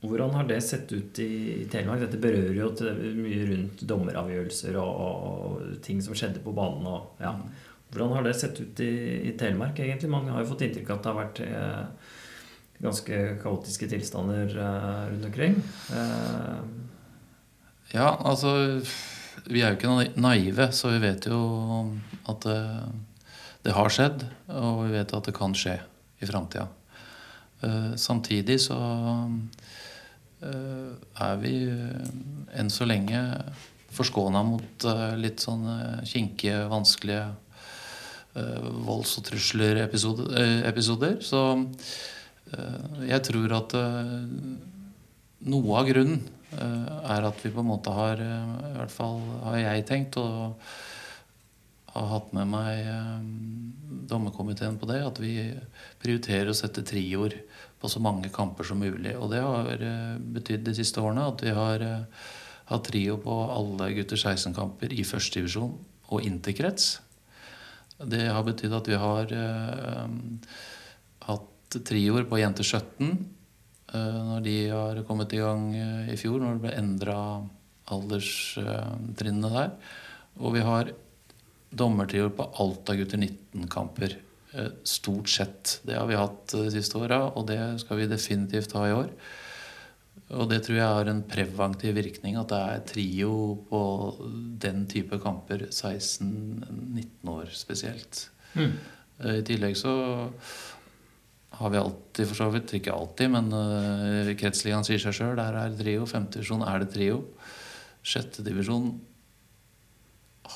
hvordan 0.00 0.32
har 0.32 0.46
det 0.48 0.60
sett 0.64 0.92
ut 0.92 1.18
i, 1.20 1.32
i 1.60 1.64
Telemark? 1.68 2.00
Dette 2.04 2.20
berører 2.20 2.56
jo 2.56 2.70
til 2.76 3.18
mye 3.18 3.48
rundt 3.50 3.82
dommeravgjørelser 3.88 4.78
og, 4.80 5.02
og 5.04 5.74
ting 5.84 6.00
som 6.04 6.16
skjedde 6.16 6.44
på 6.44 6.54
banen. 6.56 6.86
Og, 6.88 7.20
ja. 7.20 7.34
Hvordan 7.90 8.14
har 8.16 8.24
det 8.24 8.36
sett 8.38 8.60
ut 8.62 8.80
i, 8.84 9.34
Telemark, 9.40 9.80
egentlig? 9.82 10.12
Mange 10.12 10.32
har 10.32 10.44
jo 10.44 10.52
fått 10.52 10.64
inntrykk 10.68 10.92
av 10.94 10.96
at 10.96 11.02
det 11.02 11.10
har 11.10 11.20
vært 11.20 11.42
eh, 11.48 12.14
ganske 12.80 13.18
kaotiske 13.42 13.90
tilstander 13.92 14.54
eh, 14.56 15.02
rundt 15.10 15.28
omkring. 15.32 15.58
Eh, 15.96 16.78
Ja, 17.90 18.12
altså 18.22 18.78
Vi 19.50 19.64
er 19.64 19.72
jo 19.72 19.78
ikke 19.80 20.20
naive, 20.22 20.68
så 20.70 20.92
vi 20.92 21.00
vet 21.02 21.26
jo 21.26 21.38
at 22.30 22.44
det, 22.46 22.60
det 23.66 23.72
har 23.74 23.90
skjedd, 23.90 24.22
og 24.54 24.84
vi 24.84 24.92
vet 24.94 25.10
at 25.16 25.26
det 25.26 25.34
kan 25.34 25.50
skje 25.58 25.74
i 26.22 26.28
framtida. 26.28 26.68
Uh, 27.60 27.92
Samtidig 27.98 28.60
så 28.62 28.78
uh, 28.78 29.34
er 31.20 31.34
vi 31.42 31.68
eh, 31.68 32.06
enn 32.56 32.70
så 32.72 32.86
lenge 32.88 33.20
forskåna 33.92 34.40
mot 34.46 34.86
uh, 34.86 35.12
litt 35.18 35.42
sånn 35.42 35.66
eh, 35.68 36.00
kinkige, 36.08 36.62
vanskelige 36.70 37.26
eh, 38.38 38.68
volds- 38.86 39.18
og 39.18 39.26
trusler-episoder. 39.28 41.18
eh. 41.18 41.26
Så 41.26 41.40
eh, 42.54 42.80
jeg 43.10 43.20
tror 43.28 43.48
at 43.58 43.74
eh, 43.76 44.14
noe 45.50 45.70
av 45.82 45.90
grunnen 45.90 46.22
eh, 46.22 46.39
er 46.56 47.26
at 47.28 47.44
vi 47.44 47.52
på 47.54 47.62
en 47.62 47.70
måte 47.70 47.92
har 47.94 48.20
eh, 48.22 48.54
I 48.70 48.76
hvert 48.78 48.94
fall 48.94 49.20
har 49.44 49.58
jeg 49.60 49.86
tenkt 49.88 50.18
og 50.20 50.56
har 51.90 52.06
hatt 52.12 52.32
med 52.36 52.50
meg 52.50 52.86
eh, 52.86 53.22
dommerkomiteen 54.10 54.78
på 54.78 54.88
det. 54.90 55.00
At 55.06 55.20
vi 55.22 55.34
prioriterer 56.02 56.52
å 56.52 56.56
sette 56.56 56.84
trioer 56.86 57.36
på 57.80 57.90
så 57.90 58.02
mange 58.02 58.30
kamper 58.34 58.66
som 58.66 58.82
mulig. 58.82 59.16
Og 59.18 59.30
det 59.32 59.42
har 59.42 59.84
eh, 59.86 60.16
betydd 60.38 60.66
de 60.68 60.76
siste 60.78 61.02
årene 61.02 61.28
at 61.32 61.44
vi 61.46 61.54
har 61.56 61.86
eh, 61.86 62.26
hatt 62.70 62.86
trio 62.86 63.18
på 63.22 63.36
alle 63.50 63.90
gutter 63.96 64.20
16-kamper 64.20 64.94
i 64.94 65.06
førstedivisjon 65.06 65.74
og 66.10 66.26
interkrets. 66.26 66.98
Det 68.00 68.28
har 68.30 68.46
betydd 68.46 68.74
at 68.76 68.88
vi 68.88 68.98
har 69.00 69.34
eh, 69.34 70.06
hatt 71.26 71.80
trioer 71.86 72.26
på 72.30 72.40
jenter 72.40 72.66
17 72.66 73.10
eh, 73.10 73.18
når 73.98 74.44
de 74.44 74.56
har 74.70 75.02
kommet 75.08 75.32
i 75.34 75.40
gang 75.42 75.70
eh, 75.74 76.12
i 76.14 76.18
fjor, 76.20 76.40
når 76.42 76.56
det 76.58 76.64
ble 76.64 76.74
endra 76.78 77.18
alderstrinnene 77.90 79.50
der. 79.54 79.72
Og 80.40 80.54
vi 80.54 80.64
har 80.64 80.92
dommertrioer 81.70 82.32
på 82.34 82.46
alt 82.62 82.90
av 82.90 82.98
gutter 82.98 83.18
19-kamper. 83.20 84.16
eh, 84.54 84.72
Stort 84.86 85.28
sett. 85.28 85.80
Det 85.86 85.98
har 85.98 86.06
vi 86.10 86.18
hatt 86.18 86.54
eh, 86.54 86.66
de 86.66 86.74
siste 86.74 86.98
åra, 86.98 87.22
og 87.34 87.46
det 87.50 87.60
skal 87.82 88.00
vi 88.00 88.10
definitivt 88.10 88.74
ha 88.78 88.86
i 88.88 88.96
år. 88.96 89.10
Og 90.30 90.46
det 90.50 90.60
tror 90.62 90.76
jeg 90.78 90.94
har 90.94 91.08
en 91.10 91.24
preventiv 91.26 91.96
virkning, 91.96 92.36
at 92.38 92.52
det 92.52 92.58
er 92.62 92.84
trio 92.86 93.34
på 93.66 93.82
den 94.62 94.84
type 94.90 95.18
kamper 95.22 95.66
16-19 95.70 97.32
år 97.34 97.50
spesielt. 97.54 98.28
Mm. 98.54 98.76
Eh, 99.20 99.38
I 99.40 99.46
tillegg 99.46 99.78
så 99.78 99.94
har 101.58 101.72
vi 101.72 101.80
alltid, 101.80 102.28
for 102.28 102.38
så 102.38 102.48
vidt, 102.54 102.72
ikke 102.78 102.94
alltid, 102.94 103.32
men 103.34 103.50
uh, 103.52 104.30
Kretsligaen 104.38 104.86
sier 104.86 105.00
seg 105.02 105.16
sjøl, 105.16 105.34
der 105.38 105.58
er 105.58 105.74
trio. 105.76 106.06
Femtedivisjon 106.08 106.64
er 106.66 106.82
det 106.82 106.92
trio. 106.94 107.22
Sjettedivisjon 108.06 108.92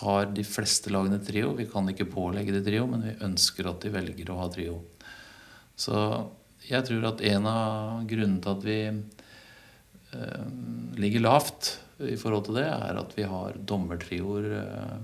har 0.01 0.31
de 0.35 0.45
fleste 0.47 0.93
lagene 0.95 1.21
trio. 1.23 1.53
Vi 1.59 1.67
kan 1.71 1.91
ikke 1.91 2.09
pålegge 2.11 2.55
det 2.55 2.65
trio, 2.67 2.87
men 2.91 3.05
vi 3.07 3.19
ønsker 3.27 3.69
at 3.71 3.85
de 3.85 3.93
velger 3.95 4.33
å 4.33 4.41
ha 4.41 4.49
trio. 4.55 4.79
Så 5.77 5.99
jeg 6.65 6.87
tror 6.87 7.11
at 7.11 7.25
en 7.27 7.49
av 7.51 8.07
grunnene 8.09 8.41
til 8.43 8.55
at 8.55 8.65
vi 8.65 8.79
uh, 10.15 10.47
ligger 11.01 11.27
lavt 11.27 11.75
i 12.03 12.17
forhold 12.19 12.49
til 12.49 12.59
det, 12.59 12.69
er 12.71 12.99
at 12.99 13.13
vi 13.15 13.27
har 13.29 13.59
dommertrioer 13.71 14.47
eh, 14.59 14.95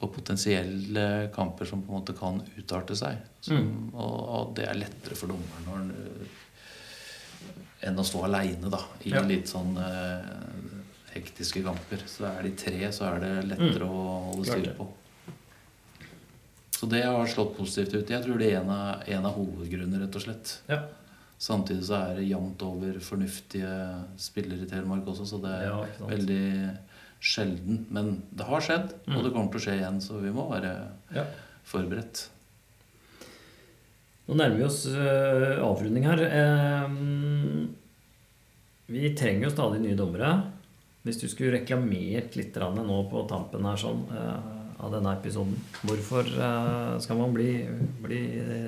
på 0.00 0.08
potensielle 0.10 1.04
kamper 1.34 1.68
som 1.70 1.82
på 1.82 1.92
en 1.92 2.00
måte 2.00 2.14
kan 2.18 2.40
utarte 2.58 2.96
seg. 2.98 3.20
Som, 3.44 3.90
og, 3.94 4.16
og 4.38 4.56
det 4.58 4.66
er 4.68 4.80
lettere 4.80 5.16
for 5.18 5.30
dommeren 5.30 5.92
eh, 5.94 6.40
enn 7.88 8.00
å 8.00 8.04
stå 8.06 8.24
aleine 8.26 8.70
i 9.04 9.12
Ja. 9.12 9.22
litt 9.22 9.48
sånn 9.50 9.76
eh, 9.78 10.26
hektiske 11.14 11.62
kamper. 11.64 12.02
Så 12.10 12.26
er 12.26 12.42
de 12.46 12.52
tre, 12.58 12.90
så 12.92 13.06
er 13.12 13.20
det 13.24 13.32
lettere 13.52 13.86
å 13.86 14.04
holde 14.32 14.48
styr 14.50 14.72
på. 14.78 14.88
Så 16.74 16.88
det 16.90 17.04
har 17.06 17.26
slått 17.30 17.54
positivt 17.56 17.94
ut. 17.94 18.10
Jeg 18.10 18.24
tror 18.24 18.38
det 18.40 18.50
er 18.50 18.60
en 18.62 18.70
av, 18.74 19.04
en 19.06 19.26
av 19.28 19.36
hovedgrunnene, 19.38 20.02
rett 20.02 20.16
og 20.18 20.24
slett. 20.26 20.56
Ja. 20.68 20.80
Samtidig 21.38 21.84
så 21.86 21.94
er 22.00 22.18
det 22.18 22.26
jevnt 22.28 22.62
over 22.66 22.98
fornuftige 23.04 23.70
spillere 24.20 24.64
i 24.66 24.68
Telemark 24.70 25.06
også, 25.12 25.26
så 25.28 25.38
det 25.42 25.52
er 25.54 25.64
Ja, 25.68 25.78
veldig 26.08 26.44
sjelden. 27.24 27.84
Men 27.94 28.22
det 28.36 28.46
har 28.48 28.60
skjedd, 28.64 28.94
Mm. 29.06 29.16
og 29.16 29.24
det 29.24 29.32
kommer 29.32 29.50
til 29.52 29.60
å 29.60 29.64
skje 29.64 29.78
igjen, 29.80 30.00
så 30.00 30.20
vi 30.20 30.30
må 30.30 30.48
være 30.50 30.72
Ja. 31.14 31.24
forberedt. 31.64 32.28
Nå 34.28 34.36
nærmer 34.36 34.56
vi 34.56 34.64
oss 34.64 34.86
uh, 34.86 35.60
avrunding 35.60 36.04
her. 36.04 36.20
Uh, 36.32 37.66
vi 38.88 39.14
trenger 39.16 39.48
jo 39.48 39.50
stadig 39.52 39.80
nye 39.80 39.96
dommere. 39.96 40.50
Hvis 41.04 41.20
du 41.20 41.28
skulle 41.28 41.58
reklamert 41.58 42.36
litt 42.36 42.54
nå 42.56 43.10
på 43.10 43.28
tampen 43.28 43.64
her 43.64 43.76
sånn, 43.76 44.06
uh, 44.10 44.64
av 44.84 44.92
denne 44.92 45.12
episoden 45.16 45.54
Hvorfor 45.86 46.26
øh, 46.26 47.00
skal 47.00 47.16
man 47.16 47.32
bli, 47.32 47.64
bli, 48.02 48.20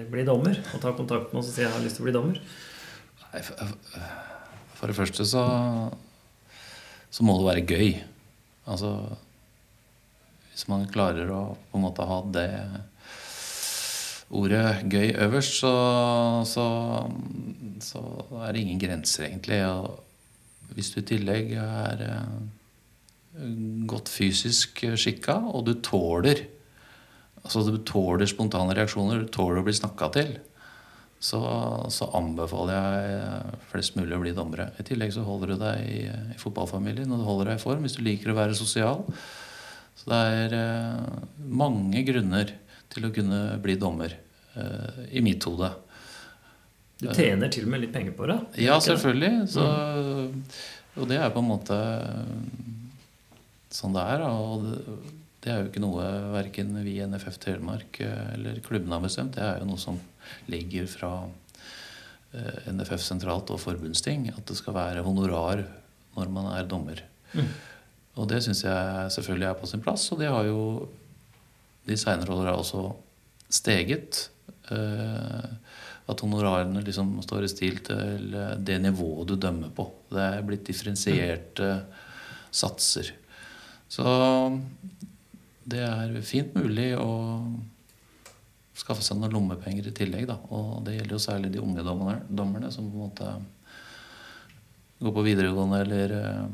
bli 0.08 0.24
dommer? 0.24 0.56
Og 0.72 0.80
ta 0.80 0.92
kontakt 0.96 1.32
med 1.32 1.42
oss 1.42 1.50
og 1.50 1.54
si 1.54 1.62
'jeg 1.62 1.72
har 1.72 1.82
lyst 1.82 1.96
til 1.98 2.04
å 2.04 2.08
bli 2.08 2.16
dommer'? 2.16 2.40
Nei, 3.32 3.42
for, 3.42 3.54
for 4.74 4.86
det 4.86 4.96
første 4.96 5.26
så, 5.26 5.42
så 7.10 7.24
må 7.26 7.36
det 7.36 7.48
være 7.50 7.66
gøy. 7.66 8.15
Altså 8.66 8.92
Hvis 10.50 10.66
man 10.70 10.86
klarer 10.90 11.30
å 11.30 11.40
på 11.70 11.78
en 11.78 11.84
måte 11.84 12.06
ha 12.08 12.20
det 12.34 12.50
ordet 14.26 14.82
'gøy' 14.90 15.18
øverst, 15.22 15.60
så, 15.62 15.72
så, 16.48 16.64
så 17.78 18.02
er 18.42 18.52
det 18.52 18.62
ingen 18.64 18.80
grenser, 18.82 19.28
egentlig. 19.28 19.60
Og 19.68 20.74
hvis 20.74 20.90
du 20.90 20.98
i 20.98 21.06
tillegg 21.06 21.52
er 21.62 22.02
eh, 22.08 22.32
godt 23.86 24.10
fysisk 24.10 24.82
skikka, 24.98 25.38
og 25.52 25.66
du 25.68 25.74
tåler 25.78 26.46
Altså 27.46 27.60
du 27.62 27.76
tåler 27.86 28.26
spontane 28.26 28.74
reaksjoner, 28.74 29.20
du 29.22 29.30
tåler 29.30 29.60
å 29.60 29.66
bli 29.68 29.74
snakka 29.76 30.08
til, 30.16 30.32
så, 31.22 31.40
så 31.92 32.10
anbefaler 32.16 32.76
jeg 32.76 33.54
flest 33.70 33.96
mulig 33.96 34.16
å 34.16 34.20
bli 34.22 34.34
dommere. 34.36 34.68
I 34.78 34.84
tillegg 34.86 35.14
så 35.14 35.24
holder 35.26 35.54
du 35.54 35.56
deg 35.62 35.88
i, 35.88 36.02
i 36.34 36.38
fotballfamilien, 36.40 37.10
og 37.10 37.22
du 37.22 37.26
holder 37.26 37.50
deg 37.52 37.58
i 37.60 37.64
form 37.64 37.86
hvis 37.86 37.96
du 37.96 38.04
liker 38.04 38.32
å 38.32 38.38
være 38.38 38.58
sosial. 38.58 39.02
Så 39.96 40.12
det 40.12 40.20
er 40.36 40.56
eh, 40.58 41.24
mange 41.48 42.04
grunner 42.06 42.52
til 42.92 43.08
å 43.08 43.12
kunne 43.16 43.40
bli 43.64 43.78
dommer, 43.80 44.12
eh, 44.54 45.02
i 45.16 45.24
mitt 45.24 45.44
hode. 45.48 45.72
Du 47.00 47.08
tjener 47.12 47.50
til 47.52 47.66
og 47.66 47.72
med 47.74 47.84
litt 47.84 47.92
penger 47.96 48.14
på 48.16 48.28
det. 48.28 48.38
Ja, 48.64 48.78
selvfølgelig. 48.80 49.48
Så, 49.52 49.64
og 50.96 51.08
det 51.10 51.18
er 51.20 51.32
på 51.32 51.42
en 51.42 51.50
måte 51.50 51.76
sånn 53.72 53.96
det 53.96 54.04
er. 54.14 54.24
Og 54.28 54.64
det, 54.64 54.78
det 55.46 55.52
er 55.54 55.60
jo 55.62 55.68
ikke 55.70 55.82
noe 55.84 56.04
verken 56.32 56.72
vi 56.82 56.96
i 56.98 57.04
NFF 57.06 57.36
Telemark 57.38 58.00
eh, 58.02 58.30
eller 58.34 58.58
klubben 58.66 58.90
har 58.90 59.02
bestemt. 59.04 59.36
Det 59.36 59.44
er 59.46 59.60
jo 59.62 59.68
noe 59.68 59.78
som 59.78 60.00
ligger 60.50 60.88
fra 60.90 61.10
eh, 62.34 62.66
NFF 62.74 63.04
sentralt 63.04 63.52
og 63.54 63.60
forbundsting. 63.62 64.26
At 64.32 64.42
det 64.50 64.58
skal 64.58 64.74
være 64.74 65.04
honorar 65.06 65.62
når 66.16 66.32
man 66.34 66.50
er 66.50 66.66
dommer. 66.66 67.04
Mm. 67.36 67.52
Og 68.18 68.26
det 68.32 68.40
syns 68.42 68.64
jeg 68.66 69.12
selvfølgelig 69.14 69.46
er 69.52 69.60
på 69.60 69.70
sin 69.70 69.84
plass. 69.84 70.08
Og 70.10 70.18
det 70.24 70.32
har 70.34 70.48
jo 70.50 70.88
de 71.86 72.00
seinere 72.00 72.34
åra 72.34 72.56
også 72.58 72.88
steget. 73.46 74.24
Eh, 74.74 75.46
at 76.10 76.26
honorarene 76.26 76.82
liksom 76.82 77.20
står 77.22 77.46
i 77.46 77.52
stil 77.54 77.78
til 77.86 78.34
det 78.66 78.80
nivået 78.82 79.30
du 79.30 79.38
dømmer 79.38 79.70
på. 79.74 79.86
Det 80.10 80.26
er 80.26 80.42
blitt 80.46 80.66
differensierte 80.66 81.70
satser. 82.50 83.14
Så 83.86 84.10
det 85.66 85.82
er 85.82 86.14
fint 86.26 86.54
mulig 86.54 86.92
å 86.98 87.10
skaffe 88.76 89.02
seg 89.02 89.18
noen 89.18 89.34
lommepenger 89.34 89.88
i 89.88 89.94
tillegg. 89.96 90.26
Da. 90.28 90.38
Og 90.54 90.84
det 90.86 90.98
gjelder 90.98 91.16
jo 91.16 91.22
særlig 91.22 91.52
de 91.54 91.62
unge 91.62 91.84
dommerne, 91.86 92.70
som 92.72 92.88
på 92.90 92.96
en 92.96 93.06
måte 93.06 93.34
går 95.00 95.14
på 95.16 95.24
videregående 95.26 95.80
eller 95.84 96.14
eh, 96.16 96.46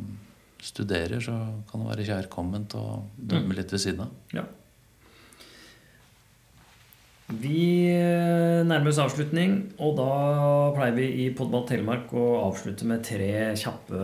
studerer, 0.63 1.21
så 1.23 1.37
kan 1.69 1.83
det 1.83 1.91
være 1.91 2.09
kjærkomment 2.09 2.75
å 2.79 2.85
dømme 3.17 3.57
litt 3.59 3.75
ved 3.75 3.83
siden 3.83 4.05
av. 4.07 4.17
Ja. 4.35 4.47
Vi 7.41 7.89
eh, 7.89 8.61
nærmer 8.67 8.91
oss 8.91 8.99
avslutning, 9.01 9.55
og 9.81 9.95
da 9.97 10.09
pleier 10.77 10.97
vi 10.97 11.05
i 11.23 11.27
Podball 11.37 11.65
Telemark 11.69 12.11
å 12.19 12.25
avslutte 12.43 12.85
med 12.89 13.05
tre 13.07 13.53
kjappe 13.57 14.01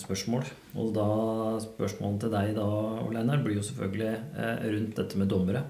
spørsmål. 0.00 0.46
Og 0.78 0.92
da 0.96 1.08
spørsmålet 1.64 2.22
til 2.22 2.32
deg 2.32 2.52
da, 2.56 2.68
Ole 3.02 3.20
Einar, 3.20 3.42
blir 3.44 3.58
jo 3.58 3.64
selvfølgelig 3.66 4.12
eh, 4.14 4.62
rundt 4.72 5.00
dette 5.00 5.20
med 5.20 5.28
dommere. 5.32 5.64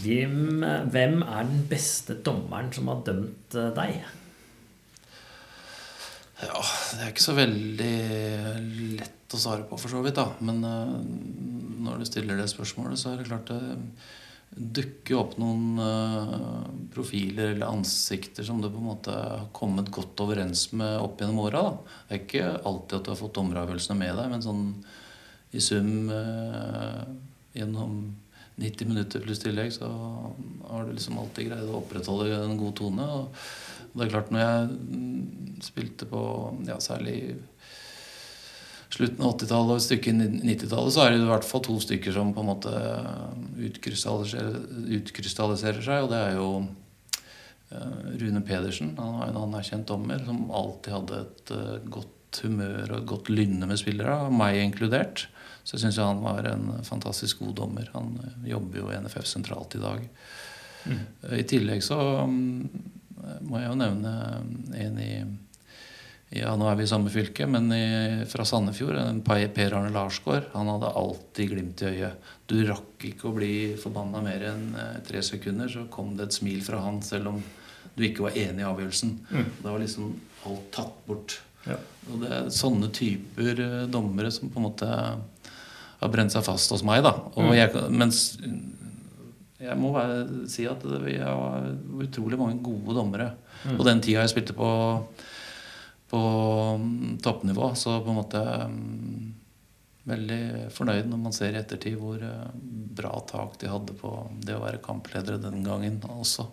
Hvem, 0.00 0.64
hvem 0.90 1.20
er 1.22 1.50
den 1.50 1.62
beste 1.70 2.16
dommeren 2.26 2.72
som 2.74 2.90
har 2.90 3.04
dømt 3.06 3.58
eh, 3.60 3.70
deg? 3.76 4.00
Ja, 6.40 6.64
det 6.64 7.04
er 7.04 7.12
ikke 7.12 7.28
så 7.28 7.36
veldig 7.36 7.94
lett 8.96 9.36
å 9.36 9.38
svare 9.38 9.68
på, 9.68 9.78
for 9.78 9.92
så 9.92 10.00
vidt. 10.02 10.18
da. 10.18 10.32
Men 10.40 10.64
når 11.84 12.00
du 12.00 12.08
stiller 12.08 12.40
det 12.40 12.48
spørsmålet, 12.50 12.98
så 12.98 13.12
er 13.12 13.20
det 13.20 13.28
klart 13.28 13.52
det 13.52 13.60
dukker 14.50 15.14
opp 15.20 15.36
noen 15.38 15.78
uh, 15.78 16.64
profiler 16.94 17.54
eller 17.54 17.70
ansikter 17.70 18.46
som 18.46 18.58
du 18.60 18.66
på 18.68 18.80
en 18.80 18.88
måte 18.88 19.14
har 19.14 19.46
kommet 19.56 19.92
godt 19.94 20.20
overens 20.24 20.66
med 20.74 20.96
opp 20.98 21.22
gjennom 21.22 21.44
åra. 21.44 21.62
Det 22.08 22.16
er 22.16 22.24
ikke 22.24 22.48
alltid 22.66 22.96
at 22.98 23.04
du 23.06 23.12
har 23.12 23.20
fått 23.20 23.36
dommeravgjørelsene 23.38 23.98
med 24.00 24.18
deg, 24.18 24.32
men 24.32 24.44
sånn 24.44 24.64
i 25.54 25.62
sum 25.62 26.10
uh, 26.10 27.06
gjennom 27.54 28.02
90 28.60 28.90
minutter 28.90 29.22
pluss 29.24 29.40
tillegg, 29.40 29.72
så 29.72 29.88
har 30.68 30.84
du 30.84 30.92
liksom 30.92 31.18
alltid 31.22 31.48
greid 31.48 31.70
å 31.70 31.78
opprettholde 31.80 32.42
en 32.42 32.58
god 32.60 32.74
tone. 32.82 33.06
Og 33.06 33.94
det 33.94 34.06
er 34.06 34.12
klart, 34.12 34.34
når 34.34 34.42
jeg 34.44 34.66
mm, 34.74 35.62
spilte 35.64 36.08
på 36.10 36.20
ja, 36.68 36.76
særlig 36.82 37.38
slutten 38.90 39.24
av 39.24 39.36
80-tallet 39.36 39.72
og 39.72 39.78
et 39.78 39.86
stykke 39.86 40.12
inn 40.12 40.22
i 40.24 40.28
90-tallet, 40.52 40.94
så 40.94 41.04
er 41.04 41.14
det 41.14 41.22
i 41.22 41.30
hvert 41.30 41.46
fall 41.46 41.62
to 41.66 41.76
stykker 41.82 42.14
som 42.14 42.32
på 42.34 42.42
en 42.42 42.50
måte 42.50 42.72
utkrystalliserer, 43.70 44.56
utkrystalliserer 44.98 45.82
seg, 45.84 46.04
og 46.04 46.12
det 46.12 46.22
er 46.26 46.38
jo 46.38 46.48
eh, 47.70 47.98
Rune 48.22 48.42
Pedersen. 48.46 48.94
Han 48.98 49.18
var 49.20 49.30
en 49.30 49.42
anerkjent 49.44 49.86
dommer 49.90 50.22
som 50.26 50.48
alltid 50.50 50.96
hadde 50.96 51.20
et 51.24 51.54
eh, 51.56 51.76
godt 51.98 52.42
humør 52.44 52.92
og 52.92 52.96
et 53.00 53.10
godt 53.10 53.30
lynne 53.32 53.68
med 53.70 53.78
spillere, 53.78 54.30
meg 54.34 54.58
inkludert. 54.62 55.28
Så 55.62 55.76
jeg 55.76 55.84
syns 55.84 56.00
han 56.02 56.22
var 56.24 56.46
en 56.50 56.70
fantastisk 56.86 57.44
god 57.44 57.54
dommer. 57.62 57.90
Han 57.94 58.16
jobber 58.46 58.80
jo 58.80 58.90
i 58.90 58.98
NFF 59.02 59.26
sentralt 59.28 59.76
i 59.76 59.82
dag. 59.82 60.06
Mm. 60.88 61.02
I 61.36 61.44
tillegg 61.46 61.84
så 61.84 61.98
um, 62.24 62.64
må 63.44 63.60
jeg 63.60 63.68
jo 63.68 63.78
nevne 63.78 64.14
en 64.80 65.00
i 65.02 65.12
ja, 66.30 66.52
nå 66.54 66.66
er 66.70 66.76
vi 66.78 66.84
i 66.86 66.90
samme 66.90 67.10
fylke, 67.10 67.46
men 67.50 67.72
i, 67.74 68.24
fra 68.30 68.44
Sandefjord. 68.46 69.00
Per 69.26 69.74
Arne 69.74 69.90
Larsgaard. 69.90 70.52
Han 70.52 70.68
hadde 70.70 70.92
alltid 71.00 71.50
glimt 71.50 71.82
i 71.82 71.88
øyet. 71.90 72.28
Du 72.46 72.60
rakk 72.68 73.06
ikke 73.08 73.30
å 73.30 73.34
bli 73.34 73.54
forbanna 73.80 74.22
mer 74.22 74.44
enn 74.52 74.68
eh, 74.78 75.00
tre 75.06 75.24
sekunder, 75.26 75.70
så 75.70 75.88
kom 75.90 76.12
det 76.18 76.28
et 76.28 76.38
smil 76.38 76.62
fra 76.62 76.84
han, 76.84 77.00
selv 77.02 77.32
om 77.32 77.40
du 77.96 78.04
ikke 78.06 78.28
var 78.28 78.38
enig 78.38 78.62
i 78.62 78.68
avgjørelsen. 78.68 79.16
Mm. 79.26 79.48
Da 79.58 79.72
var 79.72 79.82
liksom 79.82 80.12
alt 80.46 80.68
tatt 80.76 81.00
bort. 81.08 81.40
Ja. 81.66 81.80
Og 82.10 82.22
det 82.22 82.30
er 82.36 82.52
sånne 82.54 82.92
typer 82.94 83.64
eh, 83.66 83.80
dommere 83.90 84.30
som 84.34 84.52
på 84.54 84.62
en 84.62 84.68
måte 84.68 84.90
har 86.00 86.12
brent 86.14 86.32
seg 86.32 86.46
fast 86.46 86.70
hos 86.70 86.86
meg. 86.86 87.02
da. 87.06 87.16
Og 87.34 87.50
mm. 87.50 87.56
jeg, 87.58 87.82
mens 87.90 88.22
jeg 89.60 89.76
må 89.76 89.90
bare 89.98 90.46
si 90.48 90.64
at 90.70 90.86
vi 91.02 91.18
har 91.20 91.66
utrolig 92.06 92.38
mange 92.38 92.62
gode 92.64 92.94
dommere. 92.96 93.32
Mm. 93.64 93.74
Og 93.80 93.84
den 93.90 94.06
tida 94.06 94.22
jeg 94.22 94.32
spilte 94.32 94.54
på 94.56 94.70
på 96.10 96.20
mm, 96.80 97.18
toppnivå. 97.22 97.74
Så 97.74 98.00
på 98.04 98.10
en 98.10 98.18
måte 98.18 98.40
mm, 98.70 99.34
veldig 100.10 100.40
fornøyd 100.74 101.10
når 101.10 101.20
man 101.26 101.36
ser 101.36 101.54
i 101.54 101.60
ettertid 101.60 101.98
hvor 102.00 102.22
eh, 102.24 102.48
bra 103.00 103.12
tak 103.30 103.60
de 103.60 103.70
hadde 103.70 103.94
på 103.98 104.14
det 104.42 104.56
å 104.56 104.64
være 104.64 104.82
kampledere 104.84 105.40
den 105.42 105.62
gangen 105.66 106.00
også. 106.10 106.48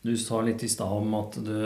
Du 0.00 0.14
sa 0.16 0.40
litt 0.40 0.62
i 0.64 0.68
stad 0.72 0.92
om 0.96 1.12
at 1.18 1.36
du 1.44 1.56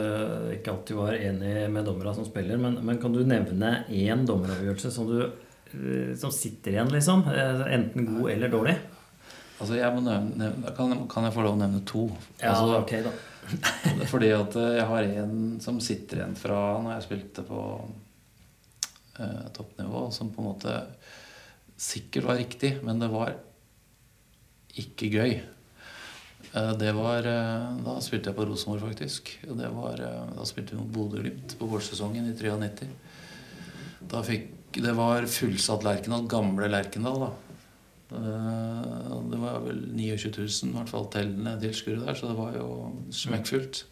ikke 0.57 0.73
alltid 0.73 0.97
var 0.99 1.14
enig 1.14 1.69
med 1.71 1.87
dommerne 1.87 2.17
som 2.17 2.27
spiller. 2.27 2.59
Men, 2.59 2.81
men, 2.83 2.99
kan 2.99 3.14
du 3.14 3.23
nevne 3.23 3.85
én 3.95 4.25
dommeravgjørelse 4.27 4.90
som, 4.90 5.07
du, 5.07 5.21
eh, 5.71 6.17
som 6.19 6.35
sitter 6.35 6.75
igjen, 6.75 6.90
liksom? 6.90 7.23
Eh, 7.31 7.62
enten 7.77 8.09
god 8.11 8.33
eller 8.35 8.51
dårlig? 8.51 8.75
Altså, 9.61 9.77
jeg 9.79 9.95
må 9.95 10.03
nevne, 10.03 10.51
kan, 10.77 10.97
kan 11.11 11.29
jeg 11.29 11.35
få 11.37 11.45
lov 11.47 11.55
å 11.55 11.61
nevne 11.61 11.85
to? 11.87 12.09
Ja, 12.40 12.57
altså, 12.57 12.81
ok 12.83 12.97
da 13.07 13.14
fordi 14.12 14.31
at 14.33 14.57
eh, 14.57 14.77
jeg 14.79 14.87
har 14.88 15.09
en 15.21 15.40
som 15.61 15.81
sitter 15.83 16.23
igjen 16.23 16.37
fra 16.38 16.59
når 16.81 16.95
jeg 16.95 17.07
spilte 17.07 17.45
på 17.45 17.61
eh, 19.21 19.43
toppnivå, 19.57 20.07
som 20.14 20.31
på 20.33 20.43
en 20.43 20.49
måte 20.49 20.77
sikkert 21.77 22.31
var 22.31 22.40
riktig, 22.40 22.77
men 22.87 23.03
det 23.03 23.11
var 23.12 23.35
ikke 24.81 25.11
gøy. 25.12 25.37
Eh, 26.55 26.73
det 26.81 26.93
var 26.97 27.27
eh, 27.29 27.69
Da 27.85 27.99
spilte 28.05 28.31
jeg 28.31 28.38
på 28.38 28.49
Rosenborg, 28.49 28.88
faktisk. 28.88 29.33
Og 29.49 29.59
det 29.61 29.71
var, 29.75 30.03
eh, 30.03 30.35
da 30.38 30.49
spilte 30.49 30.75
vi 30.75 30.83
mot 30.83 30.93
Bodø-Glimt 30.95 31.57
på 31.61 31.71
vårsesongen 31.71 32.31
i 32.31 32.35
93. 32.37 32.90
Da 34.11 34.23
fikk, 34.27 34.53
det 34.75 34.93
var 34.97 35.27
fullsatt 35.31 35.87
Lerkendal, 35.87 36.29
gamle 36.31 36.71
Lerkendal. 36.71 37.27
da 37.27 37.33
det 38.14 39.40
var 39.40 39.64
vel 39.64 39.81
29 39.94 40.31
000, 40.37 40.70
i 40.70 40.77
hvert 40.77 40.92
fall 40.92 41.09
tellende 41.12 41.57
tilskuere 41.62 42.05
der, 42.05 42.18
så 42.18 42.31
det 42.31 42.37
var 42.38 42.55
jo 42.59 42.68
smekkfullt. 43.14 43.83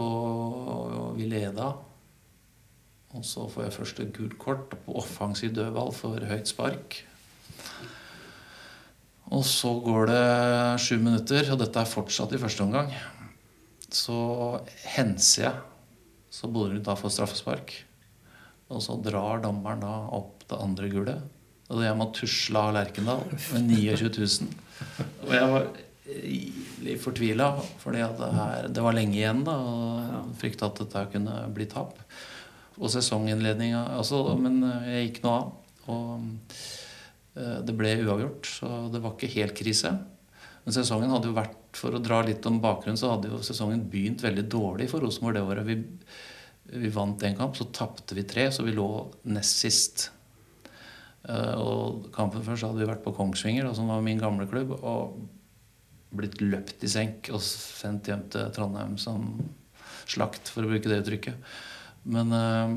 Og 0.00 1.14
vi 1.18 1.28
leda. 1.30 1.72
Og 3.10 3.24
så 3.26 3.46
får 3.50 3.66
jeg 3.66 3.74
først 3.74 4.02
et 4.02 4.12
gult 4.14 4.36
kort 4.38 4.74
på 4.84 4.94
offensiv 5.00 5.54
dødball 5.56 5.90
for 5.94 6.22
høyt 6.30 6.50
spark. 6.50 7.00
Og 9.30 9.42
så 9.46 9.72
går 9.82 10.10
det 10.10 10.22
sju 10.82 10.96
minutter, 11.02 11.50
og 11.52 11.58
dette 11.62 11.82
er 11.82 11.90
fortsatt 11.90 12.32
i 12.34 12.40
første 12.42 12.64
omgang. 12.66 12.90
Så 13.90 14.14
henser 14.94 15.44
jeg, 15.44 15.60
så 16.30 16.50
Bodø 16.50 16.78
da 16.82 16.94
får 16.98 17.14
straffespark. 17.16 17.74
Og 18.70 18.82
så 18.82 18.94
drar 19.02 19.42
dommeren 19.42 19.82
da 19.82 19.94
opp 20.14 20.46
det 20.50 20.58
andre 20.62 20.90
gullet. 20.90 21.39
Og 21.70 21.84
jeg 21.84 21.98
må 21.98 22.08
tusle 22.16 22.64
av 22.66 22.74
Lerkendal 22.74 23.22
med 23.30 23.70
29 23.70 24.10
000. 24.10 24.50
Og 25.28 25.32
jeg 25.36 25.48
var 25.52 25.68
litt 26.82 27.02
fortvila, 27.02 27.50
for 27.78 27.94
det 27.94 28.82
var 28.82 28.96
lenge 28.96 29.18
igjen. 29.20 29.44
da, 29.46 29.54
Og 29.54 30.34
frykta 30.40 30.70
at 30.70 30.82
dette 30.82 31.06
kunne 31.12 31.36
bli 31.54 31.68
tap. 31.70 31.98
Og 32.80 32.88
sesonginnledninga 32.90 33.82
altså, 33.98 34.22
Men 34.40 34.62
jeg 34.88 35.10
gikk 35.10 35.22
nå 35.24 35.34
av. 35.36 35.50
Og 35.90 36.56
eh, 37.36 37.58
det 37.66 37.76
ble 37.76 37.96
uavgjort, 38.04 38.48
så 38.60 38.70
det 38.92 39.02
var 39.02 39.14
ikke 39.16 39.34
helt 39.36 39.56
krise. 39.58 39.92
Men 40.64 40.76
sesongen 40.76 41.12
hadde 41.12 41.30
jo 41.30 41.38
vært, 41.38 41.56
for 41.76 41.94
å 41.96 42.02
dra 42.02 42.20
litt 42.26 42.46
om 42.50 42.60
bakgrunnen, 42.62 42.98
så 43.00 43.14
hadde 43.14 43.30
jo 43.32 43.40
sesongen 43.46 43.86
begynt 43.90 44.24
veldig 44.24 44.44
dårlig 44.50 44.90
for 44.90 45.02
Rosenborg 45.02 45.38
det 45.38 45.44
året. 45.46 45.66
Vi, 45.66 46.78
vi 46.82 46.92
vant 46.94 47.26
én 47.26 47.38
kamp, 47.38 47.56
så 47.58 47.68
tapte 47.74 48.18
vi 48.18 48.26
tre, 48.28 48.48
så 48.54 48.66
vi 48.66 48.74
lå 48.76 48.88
nest 49.34 49.64
sist. 49.64 50.10
Eh, 51.28 51.56
og 51.60 52.08
kampen 52.14 52.44
før 52.46 52.56
så 52.56 52.70
hadde 52.70 52.82
vi 52.82 52.88
vært 52.88 53.04
på 53.04 53.14
Kongsvinger, 53.16 53.66
da, 53.68 53.74
som 53.76 53.90
var 53.92 54.04
min 54.04 54.20
gamle 54.20 54.48
klubb, 54.50 54.72
og 54.80 55.18
blitt 56.16 56.40
løpt 56.42 56.82
i 56.82 56.90
senk 56.90 57.30
og 57.34 57.42
sendt 57.44 58.08
hjem 58.10 58.24
til 58.32 58.48
Trondheim 58.54 58.96
som 58.98 59.28
slakt, 60.10 60.50
for 60.50 60.66
å 60.66 60.70
bruke 60.72 60.90
det 60.90 61.02
uttrykket. 61.04 61.52
Men 62.10 62.32
uh, 62.34 62.72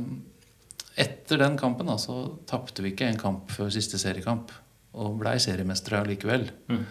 etter 0.99 1.39
den 1.41 1.55
kampen 1.57 1.89
da, 1.89 1.95
så 1.97 2.35
tapte 2.49 2.83
vi 2.85 2.91
ikke 2.93 3.07
en 3.09 3.21
kamp 3.21 3.49
før 3.53 3.71
siste 3.73 3.97
seriekamp. 4.01 4.51
Og 4.93 5.15
blei 5.17 5.39
seriemestere 5.41 6.03
likevel. 6.05 6.45
Mm. 6.69 6.83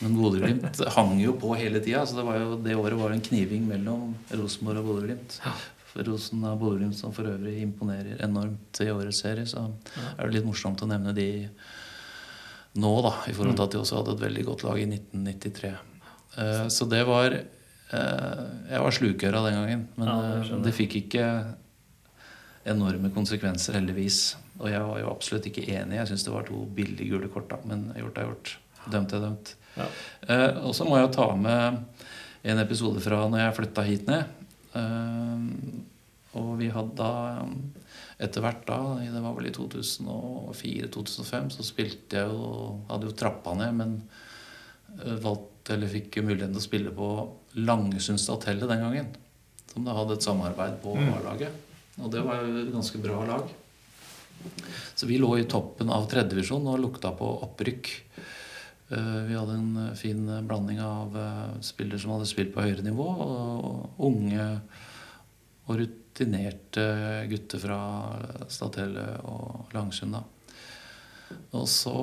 Men 0.00 0.14
Bodø-Glimt 0.16 0.78
hang 0.94 1.16
jo 1.18 1.34
på 1.40 1.56
hele 1.58 1.80
tida. 1.82 2.04
Så 2.06 2.20
det, 2.20 2.24
var 2.28 2.38
jo, 2.38 2.54
det 2.62 2.76
året 2.78 3.00
var 3.00 3.10
en 3.10 3.24
kniving 3.24 3.66
mellom 3.68 4.14
Rosenborg 4.30 4.84
og 4.84 4.92
Bodø-Glimt. 4.92 5.40
Rosen 5.98 6.44
av 6.46 6.58
Bodø-Glimt, 6.60 6.96
som 6.98 7.12
for 7.14 7.28
øvrig 7.30 7.58
imponerer 7.64 8.22
enormt 8.24 8.80
i 8.82 8.90
årets 8.92 9.22
serie. 9.24 9.46
Så 9.48 9.64
er 10.16 10.20
det 10.22 10.36
litt 10.36 10.48
morsomt 10.48 10.82
å 10.84 10.88
nevne 10.90 11.14
de 11.16 11.30
nå, 12.78 12.90
da, 13.02 13.14
i 13.26 13.34
forhold 13.34 13.56
til 13.58 13.66
at 13.66 13.72
de 13.74 13.80
også 13.80 13.98
hadde 13.98 14.14
et 14.14 14.26
veldig 14.26 14.44
godt 14.46 14.64
lag 14.68 14.78
i 14.78 14.86
1993. 14.86 15.72
Uh, 15.72 16.42
eh, 16.44 16.66
så 16.70 16.86
det 16.86 17.00
var 17.08 17.34
uh, 17.34 18.44
Jeg 18.70 18.84
var 18.84 18.94
slukøra 18.94 19.42
den 19.48 19.58
gangen, 19.58 19.82
men 19.98 20.12
ja, 20.12 20.60
det 20.62 20.76
fikk 20.76 21.00
ikke 21.02 21.24
enorme 22.70 23.10
konsekvenser, 23.14 23.80
heldigvis. 23.80 24.20
Og 24.60 24.68
jeg 24.70 24.84
var 24.86 25.00
jo 25.00 25.10
absolutt 25.10 25.48
ikke 25.50 25.66
enig. 25.72 25.98
Jeg 25.98 26.12
syns 26.12 26.26
det 26.28 26.34
var 26.34 26.46
to 26.46 26.62
billige 26.76 27.08
gule 27.10 27.30
kort, 27.32 27.48
da. 27.50 27.58
Men 27.66 27.88
gjort 27.96 28.20
er 28.20 28.28
gjort. 28.28 28.52
Dømt 28.92 29.14
er 29.16 29.24
dømt. 29.24 29.54
Ja. 29.70 29.86
og 30.66 30.72
så 30.74 30.82
må 30.84 30.96
jeg 30.98 31.04
jo 31.06 31.12
ta 31.14 31.26
med 31.38 31.76
en 32.50 32.58
episode 32.58 32.98
fra 33.04 33.20
når 33.30 33.44
jeg 33.44 33.56
flytta 33.58 33.84
hit 33.86 34.08
ned. 34.10 34.40
Ehm, 34.78 35.46
og 36.38 36.50
vi 36.60 36.68
hadde 36.70 36.94
da 36.98 37.42
etter 38.22 38.44
hvert 38.44 38.66
da, 38.68 38.78
det 39.00 39.22
var 39.22 39.34
vel 39.34 39.48
i 39.48 39.54
2004-2005, 39.56 41.48
så 41.56 41.64
spilte 41.66 42.20
jeg 42.20 42.28
jo 42.30 42.44
Hadde 42.90 43.08
jo 43.08 43.16
trappa 43.16 43.54
ned, 43.58 43.72
men 43.78 43.96
eh, 45.00 45.16
valgte, 45.24 45.74
eller 45.74 45.90
fikk 45.90 46.20
muligheten 46.22 46.54
til 46.54 46.62
å 46.62 46.68
spille 46.68 46.92
på 46.94 47.08
Langesundstadhotellet 47.58 48.70
den 48.70 48.84
gangen. 48.84 49.08
Som 49.70 49.86
da 49.86 49.94
hadde 49.96 50.16
et 50.18 50.26
samarbeid 50.26 50.78
på 50.82 50.94
mm. 50.98 51.10
A-laget. 51.16 51.66
Og 52.00 52.10
det 52.12 52.22
var 52.26 52.42
jo 52.42 52.62
et 52.62 52.72
ganske 52.74 53.00
bra 53.02 53.18
lag. 53.28 53.50
Så 54.94 55.06
vi 55.08 55.18
lå 55.20 55.30
i 55.38 55.48
toppen 55.48 55.90
av 55.92 56.08
tredjedivisjon 56.10 56.68
og 56.70 56.80
lukta 56.82 57.12
på 57.16 57.28
opprykk. 57.46 57.90
Eh, 58.90 59.22
vi 59.28 59.36
hadde 59.38 59.54
en 59.54 59.76
eh, 59.76 59.94
fin 59.94 60.28
eh, 60.28 60.42
blanding 60.42 60.80
av 60.82 61.14
spillere 61.62 62.00
som 62.02 62.16
hadde 62.16 62.26
spilt 62.26 62.50
på 62.54 62.64
høyere 62.64 62.82
nivå, 62.82 63.06
og 63.06 64.06
unge 64.08 64.46
og 65.70 65.76
rutinerte 65.78 66.86
gutter 67.30 67.62
fra 67.62 67.80
Statelle 68.50 69.04
og 69.30 69.70
Langsund. 69.76 70.18
Og 71.54 71.66
så 71.70 71.94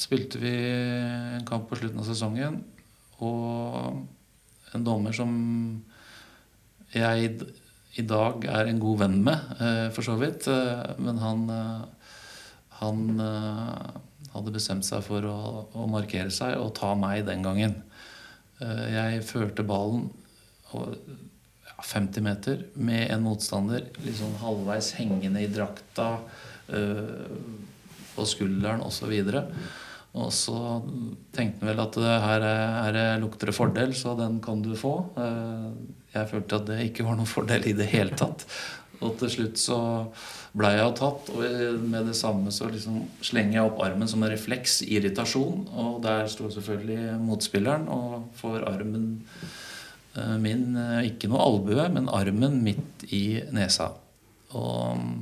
spilte 0.00 0.40
vi 0.40 0.54
en 0.56 1.44
kamp 1.48 1.68
på 1.68 1.76
slutten 1.76 2.00
av 2.00 2.08
sesongen, 2.08 2.62
og 3.20 4.72
en 4.72 4.86
dommer 4.86 5.12
som 5.12 5.34
jeg 6.96 7.34
i 8.00 8.04
dag 8.08 8.46
er 8.48 8.70
en 8.70 8.80
god 8.80 9.02
venn 9.04 9.18
med, 9.26 9.52
for 9.92 10.06
så 10.06 10.16
vidt. 10.20 10.48
Men 10.96 11.20
han, 11.20 11.44
han 12.80 13.04
hadde 14.32 14.54
bestemt 14.54 14.86
seg 14.86 15.04
for 15.06 15.26
å, 15.28 15.38
å, 15.72 15.86
markere 15.90 16.32
seg 16.32 16.56
og 16.60 16.74
ta 16.78 16.94
meg 16.98 17.26
den 17.28 17.44
gangen. 17.44 17.76
Eh, 18.62 18.86
jeg 18.94 19.26
førte 19.28 19.66
ballen 19.66 20.08
50 21.82 22.24
meter 22.24 22.66
med 22.80 23.10
en 23.12 23.24
motstander 23.26 23.88
sånn 24.16 24.38
halvveis 24.40 24.92
hengende 24.96 25.42
i 25.42 25.50
drakta 25.50 26.14
eh, 26.72 27.32
på 28.12 28.28
skulderen 28.28 28.84
osv. 28.86 29.12
Og 30.12 30.28
så 30.36 30.58
tenkte 31.32 31.64
han 31.64 31.70
vel 31.70 31.82
at 31.82 31.98
her, 32.26 32.46
her 32.84 33.00
lukter 33.22 33.48
det 33.48 33.56
fordel, 33.56 33.94
så 33.96 34.12
den 34.18 34.38
kan 34.44 34.60
du 34.64 34.74
få. 34.78 34.94
Eh, 35.16 35.66
jeg 36.12 36.28
følte 36.28 36.60
at 36.60 36.68
det 36.68 36.78
ikke 36.90 37.06
var 37.06 37.16
noen 37.18 37.30
fordel 37.30 37.66
i 37.68 37.76
det 37.76 37.88
hele 37.92 38.16
tatt. 38.18 38.44
Og 39.02 39.18
til 39.20 39.32
slutt 39.34 39.60
så 39.60 39.78
blei 40.56 40.74
jeg 40.76 40.94
tatt, 40.98 41.30
og 41.32 41.82
med 41.88 42.08
det 42.10 42.16
samme 42.18 42.52
så 42.54 42.68
liksom 42.70 43.00
slenger 43.24 43.58
jeg 43.58 43.70
opp 43.70 43.82
armen 43.84 44.10
som 44.10 44.22
en 44.22 44.32
refleks, 44.32 44.80
irritasjon. 44.84 45.66
Og 45.72 45.98
der 46.04 46.28
står 46.30 46.54
selvfølgelig 46.56 47.18
motspilleren 47.24 47.88
og 47.92 48.30
får 48.40 48.66
armen 48.68 49.06
eh, 50.16 50.36
min 50.42 50.76
eh, 50.76 51.10
Ikke 51.10 51.30
noe 51.32 51.44
albue, 51.46 51.88
men 51.94 52.10
armen 52.12 52.60
midt 52.64 53.06
i 53.10 53.40
nesa. 53.54 53.92
Og 54.52 55.00
mm, 55.00 55.20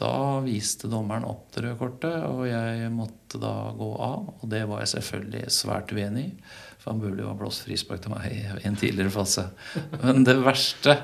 da 0.00 0.14
viste 0.42 0.90
dommeren 0.90 1.26
opp 1.28 1.52
det 1.54 1.66
røde 1.66 1.78
kortet, 1.78 2.16
og 2.26 2.46
jeg 2.48 2.90
måtte 2.90 3.38
da 3.42 3.54
gå 3.76 3.90
av. 4.02 4.32
Og 4.40 4.48
det 4.50 4.64
var 4.70 4.82
jeg 4.82 4.96
selvfølgelig 4.96 5.52
svært 5.54 5.92
uenig 5.94 6.30
i, 6.30 6.36
for 6.84 6.92
han 6.92 7.00
burde 7.00 7.22
jo 7.24 7.30
ha 7.30 7.36
blåst 7.38 7.64
frispark 7.64 8.02
til 8.04 8.12
meg 8.12 8.28
i 8.28 8.42
en 8.68 8.76
tidligere 8.76 9.12
fase. 9.14 9.46
Men 10.02 10.26
det 10.28 10.36
verste, 10.44 10.98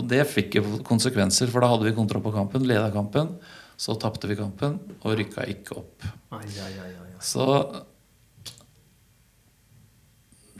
og 0.00 0.08
det 0.08 0.22
fikk 0.30 0.56
jo 0.56 0.78
konsekvenser, 0.86 1.50
for 1.52 1.60
da 1.60 1.68
hadde 1.74 1.90
vi 1.90 1.96
kontroll 1.98 2.24
på 2.24 2.32
kampen, 2.32 2.64
leda 2.64 2.88
kampen. 2.94 3.34
Så 3.76 3.98
tapte 4.00 4.30
vi 4.30 4.38
kampen 4.38 4.78
og 5.02 5.18
rykka 5.18 5.44
ikke 5.52 5.76
opp. 5.76 6.06
Ai, 6.32 6.48
ai, 6.64 6.72
ai. 6.80 6.94
Så 7.20 7.44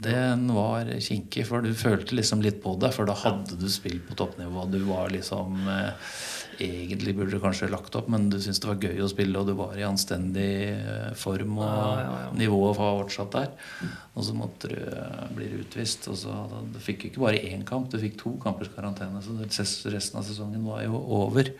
den 0.03 0.47
var 0.53 0.89
kinkig, 1.01 1.45
for 1.49 1.65
du 1.65 1.71
følte 1.77 2.15
liksom 2.17 2.41
litt 2.45 2.61
på 2.63 2.75
det. 2.81 2.91
For 2.95 3.09
da 3.09 3.15
hadde 3.17 3.57
du 3.59 3.67
spilt 3.71 4.05
på 4.09 4.17
toppnivå. 4.19 4.67
Du 4.71 4.81
var 4.89 5.13
liksom 5.13 5.63
eh, 5.73 6.09
Egentlig 6.57 7.11
burde 7.13 7.35
du 7.37 7.41
kanskje 7.43 7.67
lagt 7.69 7.93
opp, 7.99 8.07
men 8.09 8.31
du 8.33 8.39
syntes 8.41 8.63
det 8.63 8.69
var 8.71 8.79
gøy 8.81 9.03
å 9.05 9.09
spille, 9.11 9.37
og 9.37 9.45
du 9.45 9.53
var 9.59 9.75
i 9.77 9.83
anstendig 9.85 10.47
eh, 10.73 11.11
form, 11.13 11.59
og 11.59 11.67
Ja, 11.67 11.91
ja, 12.01 12.15
ja. 12.23 12.31
nivået 12.39 12.79
var 12.79 12.95
fortsatt 13.03 13.35
der. 13.35 13.51
Og 14.17 14.25
så 14.25 14.33
måtte 14.33 14.71
du 14.71 14.79
eh, 14.79 15.27
bli 15.37 15.51
utvist. 15.59 16.07
Og 16.09 16.17
så 16.17 16.33
Du 16.73 16.79
fikk 16.81 17.05
ikke 17.11 17.21
bare 17.27 17.43
én 17.45 17.61
kamp, 17.67 17.91
du 17.93 17.99
fikk 18.01 18.17
to 18.23 18.33
kampers 18.41 18.73
karantene. 18.73 19.21
Så 19.21 19.37
resten 19.93 20.17
av 20.17 20.25
sesongen 20.25 20.65
var 20.65 20.81
jo 20.87 20.97
over. 21.19 21.53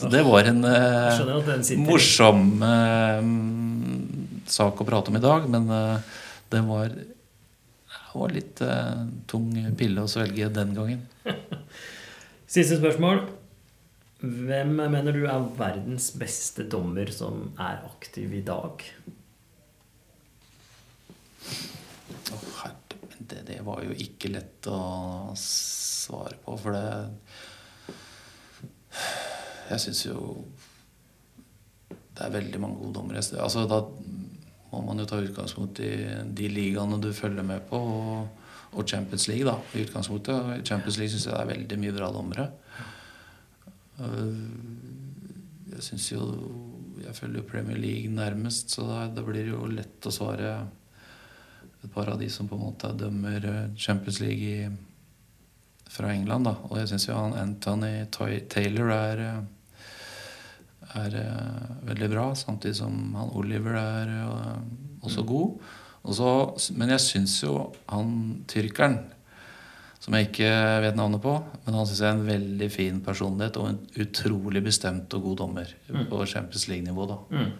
Så 0.00 0.08
det 0.08 0.22
var 0.24 0.48
en 0.48 0.64
eh, 0.64 1.42
den 1.50 1.84
morsom 1.84 2.46
eh, 2.64 3.20
sak 4.50 4.80
å 4.80 4.86
prate 4.88 5.12
om 5.12 5.18
i 5.20 5.22
dag, 5.22 5.44
men 5.52 5.68
eh, 5.70 6.14
det 6.52 6.62
var, 6.66 6.96
var 8.20 8.34
litt 8.34 8.60
uh, 8.64 9.06
tung 9.30 9.48
pille 9.78 10.04
å 10.04 10.10
svelge 10.10 10.50
den 10.52 10.74
gangen. 10.76 11.06
Siste 12.52 12.76
spørsmål. 12.80 13.24
Hvem 14.22 14.76
mener 14.78 15.16
du 15.16 15.24
er 15.26 15.48
verdens 15.58 16.12
beste 16.14 16.66
dommer 16.70 17.10
som 17.14 17.48
er 17.58 17.80
aktiv 17.88 18.34
i 18.38 18.42
dag? 18.46 18.84
Å, 21.42 22.38
herre, 22.60 23.00
men 23.08 23.30
det, 23.32 23.40
det 23.48 23.58
var 23.66 23.82
jo 23.82 23.96
ikke 24.04 24.30
lett 24.36 24.68
å 24.70 24.82
svare 25.38 26.38
på, 26.44 26.54
for 26.60 26.76
det 26.76 26.86
Jeg 29.72 29.80
syns 29.86 30.04
jo 30.04 30.18
det 32.12 32.26
er 32.26 32.34
veldig 32.34 32.58
mange 32.60 32.76
gode 32.78 32.94
dommere. 32.98 33.22
Altså, 33.40 33.64
da 33.66 33.78
må 34.72 34.80
man 34.86 34.98
jo 35.02 35.06
ta 35.08 35.20
utgangspunkt 35.20 35.80
i 35.84 35.90
de 36.32 36.48
ligaene 36.48 36.98
du 37.02 37.10
følger 37.14 37.44
med 37.44 37.60
på, 37.68 37.76
og, 37.76 38.44
og 38.72 38.88
Champions 38.88 39.26
League, 39.28 39.44
da, 39.44 39.58
i 39.76 39.84
utgangspunktet. 39.84 40.52
I 40.58 40.66
Champions 40.66 40.96
League 40.98 41.12
syns 41.12 41.26
jeg 41.28 41.34
det 41.36 41.42
er 41.44 41.50
veldig 41.52 41.78
mye 41.82 41.96
bra 41.98 42.12
dommere. 42.14 42.48
Øh, 44.00 44.36
Jeg 45.72 45.82
syns 45.82 46.06
jo 46.12 46.20
Jeg 47.02 47.14
følger 47.16 47.40
jo 47.40 47.48
Premier 47.48 47.76
League 47.76 48.10
nærmest, 48.12 48.70
så 48.70 48.84
da, 48.86 48.98
da 49.12 49.22
blir 49.26 49.42
det 49.44 49.52
jo 49.52 49.66
lett 49.66 50.06
å 50.06 50.12
svare 50.14 50.52
et 51.82 51.90
par 51.92 52.08
av 52.12 52.20
de 52.20 52.28
som 52.30 52.46
på 52.48 52.54
en 52.54 52.62
måte 52.62 52.92
dømmer 52.94 53.44
eh, 53.48 53.72
Champions 53.76 54.20
League 54.22 54.38
i, 54.38 54.68
fra 55.90 56.12
England. 56.14 56.46
da. 56.46 56.52
Og 56.70 56.78
jeg 56.78 56.92
syns 56.92 57.08
jo 57.08 57.16
han 57.18 57.34
Anthony 57.34 58.06
Taylor 58.48 58.92
er, 58.94 59.22
eh, 59.26 59.40
er 60.98 61.14
eh, 61.20 61.72
veldig 61.88 62.08
bra, 62.12 62.26
samtidig 62.38 62.76
som 62.78 63.14
han 63.18 63.32
Oliver 63.38 63.76
er 63.80 64.12
eh, 64.18 64.60
også 65.06 65.24
god. 65.28 65.58
Også, 66.02 66.74
men 66.76 66.90
jeg 66.90 67.00
syns 67.04 67.36
jo 67.44 67.56
han 67.92 68.14
tyrkeren, 68.50 68.96
som 70.02 70.14
jeg 70.18 70.30
ikke 70.32 70.48
vet 70.82 70.96
navnet 70.98 71.22
på, 71.22 71.36
men 71.66 71.76
han 71.78 71.86
syns 71.86 72.00
jeg 72.02 72.08
er 72.10 72.16
en 72.18 72.26
veldig 72.26 72.70
fin 72.74 72.96
personlighet 73.06 73.58
og 73.62 73.68
en 73.70 73.78
utrolig 74.02 74.62
bestemt 74.66 75.14
og 75.14 75.22
god 75.28 75.36
dommer 75.44 75.70
på 76.10 76.24
Champions 76.26 76.66
League-nivå. 76.72 77.06
da. 77.06 77.18
Mm. 77.30 77.52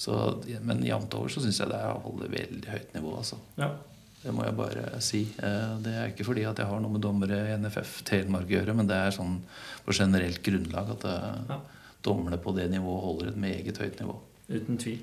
Så, 0.00 0.16
men 0.66 0.82
jevnt 0.82 1.14
over 1.14 1.30
så 1.30 1.42
syns 1.44 1.60
jeg 1.62 1.70
det 1.70 1.78
holder 2.02 2.32
veldig 2.34 2.70
høyt 2.72 2.94
nivå. 2.96 3.14
altså. 3.20 3.38
Ja. 3.60 3.70
Det 4.20 4.32
må 4.36 4.42
jeg 4.44 4.56
bare 4.58 4.98
si. 5.00 5.20
Eh, 5.40 5.76
Det 5.80 5.92
er 5.96 6.10
ikke 6.10 6.26
fordi 6.26 6.42
at 6.44 6.58
jeg 6.58 6.66
har 6.68 6.80
noe 6.82 6.92
med 6.92 7.00
dommere 7.06 7.38
i 7.48 7.54
NFF 7.56 8.00
Telemark 8.08 8.50
å 8.50 8.56
gjøre, 8.58 8.74
men 8.76 8.88
det 8.90 8.96
er 8.98 9.14
sånn 9.16 9.38
på 9.86 9.94
generelt 9.96 10.42
grunnlag 10.44 10.90
at 10.96 11.06
det, 11.06 11.14
Ja. 11.54 11.60
Dommerne 12.06 12.38
på 12.40 12.54
det 12.56 12.70
nivået 12.72 13.04
holder 13.04 13.32
et 13.32 13.40
meget 13.40 13.78
høyt 13.82 14.00
nivå. 14.00 14.16
Uten 14.50 14.80
tvil. 14.80 15.02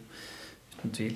Uten 0.77 0.93
tvil. 0.97 1.15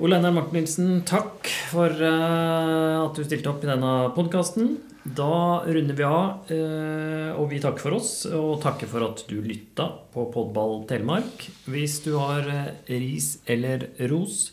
Ole 0.00 0.16
Einar 0.16 0.32
Martinsen, 0.32 1.02
takk 1.08 1.48
for 1.70 1.90
eh, 1.90 2.94
at 3.02 3.16
du 3.16 3.26
stilte 3.26 3.50
opp 3.50 3.64
i 3.64 3.68
denne 3.68 3.90
podkasten. 4.16 4.78
Da 5.00 5.64
runder 5.66 5.96
vi 5.96 6.06
av, 6.06 6.52
eh, 6.52 7.30
og 7.34 7.50
vi 7.50 7.60
takker 7.60 7.84
for 7.84 7.98
oss. 7.98 8.12
Og 8.30 8.60
takker 8.62 8.88
for 8.90 9.04
at 9.08 9.24
du 9.28 9.40
lytta 9.44 9.90
på 10.14 10.28
Podball 10.32 10.84
Telemark. 10.88 11.48
Hvis 11.68 11.98
du 12.06 12.14
har 12.20 12.48
eh, 12.48 12.72
ris 12.92 13.34
eller 13.50 13.90
ros, 14.12 14.50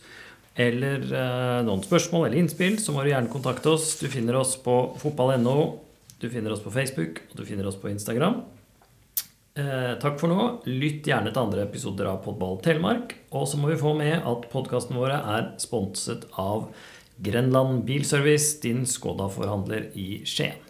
eller 0.57 1.03
noen 1.61 1.83
spørsmål 1.85 2.23
eller 2.25 2.39
innspill, 2.41 2.79
så 2.81 2.89
må 2.89 3.03
du 3.05 3.11
gjerne 3.11 3.29
kontakte 3.29 3.75
oss. 3.75 3.91
Du 4.01 4.07
finner 4.09 4.39
oss 4.39 4.55
på 4.57 4.73
fotball.no, 4.97 5.57
du 6.17 6.31
finner 6.33 6.55
oss 6.55 6.63
på 6.65 6.73
Facebook, 6.73 7.21
og 7.29 7.35
du 7.37 7.43
finner 7.45 7.69
oss 7.69 7.77
på 7.77 7.91
Instagram. 7.91 8.39
Eh, 9.57 9.93
takk 9.97 10.19
for 10.21 10.29
nå. 10.29 10.43
Lytt 10.69 11.07
gjerne 11.09 11.31
til 11.33 11.41
andre 11.41 11.63
episoder 11.65 12.11
av 12.11 12.21
Podball 12.25 12.59
Telemark. 12.61 13.15
Og 13.33 13.47
så 13.49 13.57
må 13.57 13.71
vi 13.71 13.79
få 13.81 13.95
med 13.97 14.19
at 14.19 14.45
podkastene 14.53 15.01
våre 15.01 15.17
er 15.17 15.49
sponset 15.61 16.29
av 16.37 16.69
Grenland 17.25 17.81
Bilservice, 17.87 18.59
din 18.61 18.85
Skoda-forhandler 18.85 19.89
i 19.97 20.21
Skien. 20.29 20.61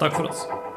Takk 0.00 0.16
for 0.18 0.32
oss. 0.32 0.73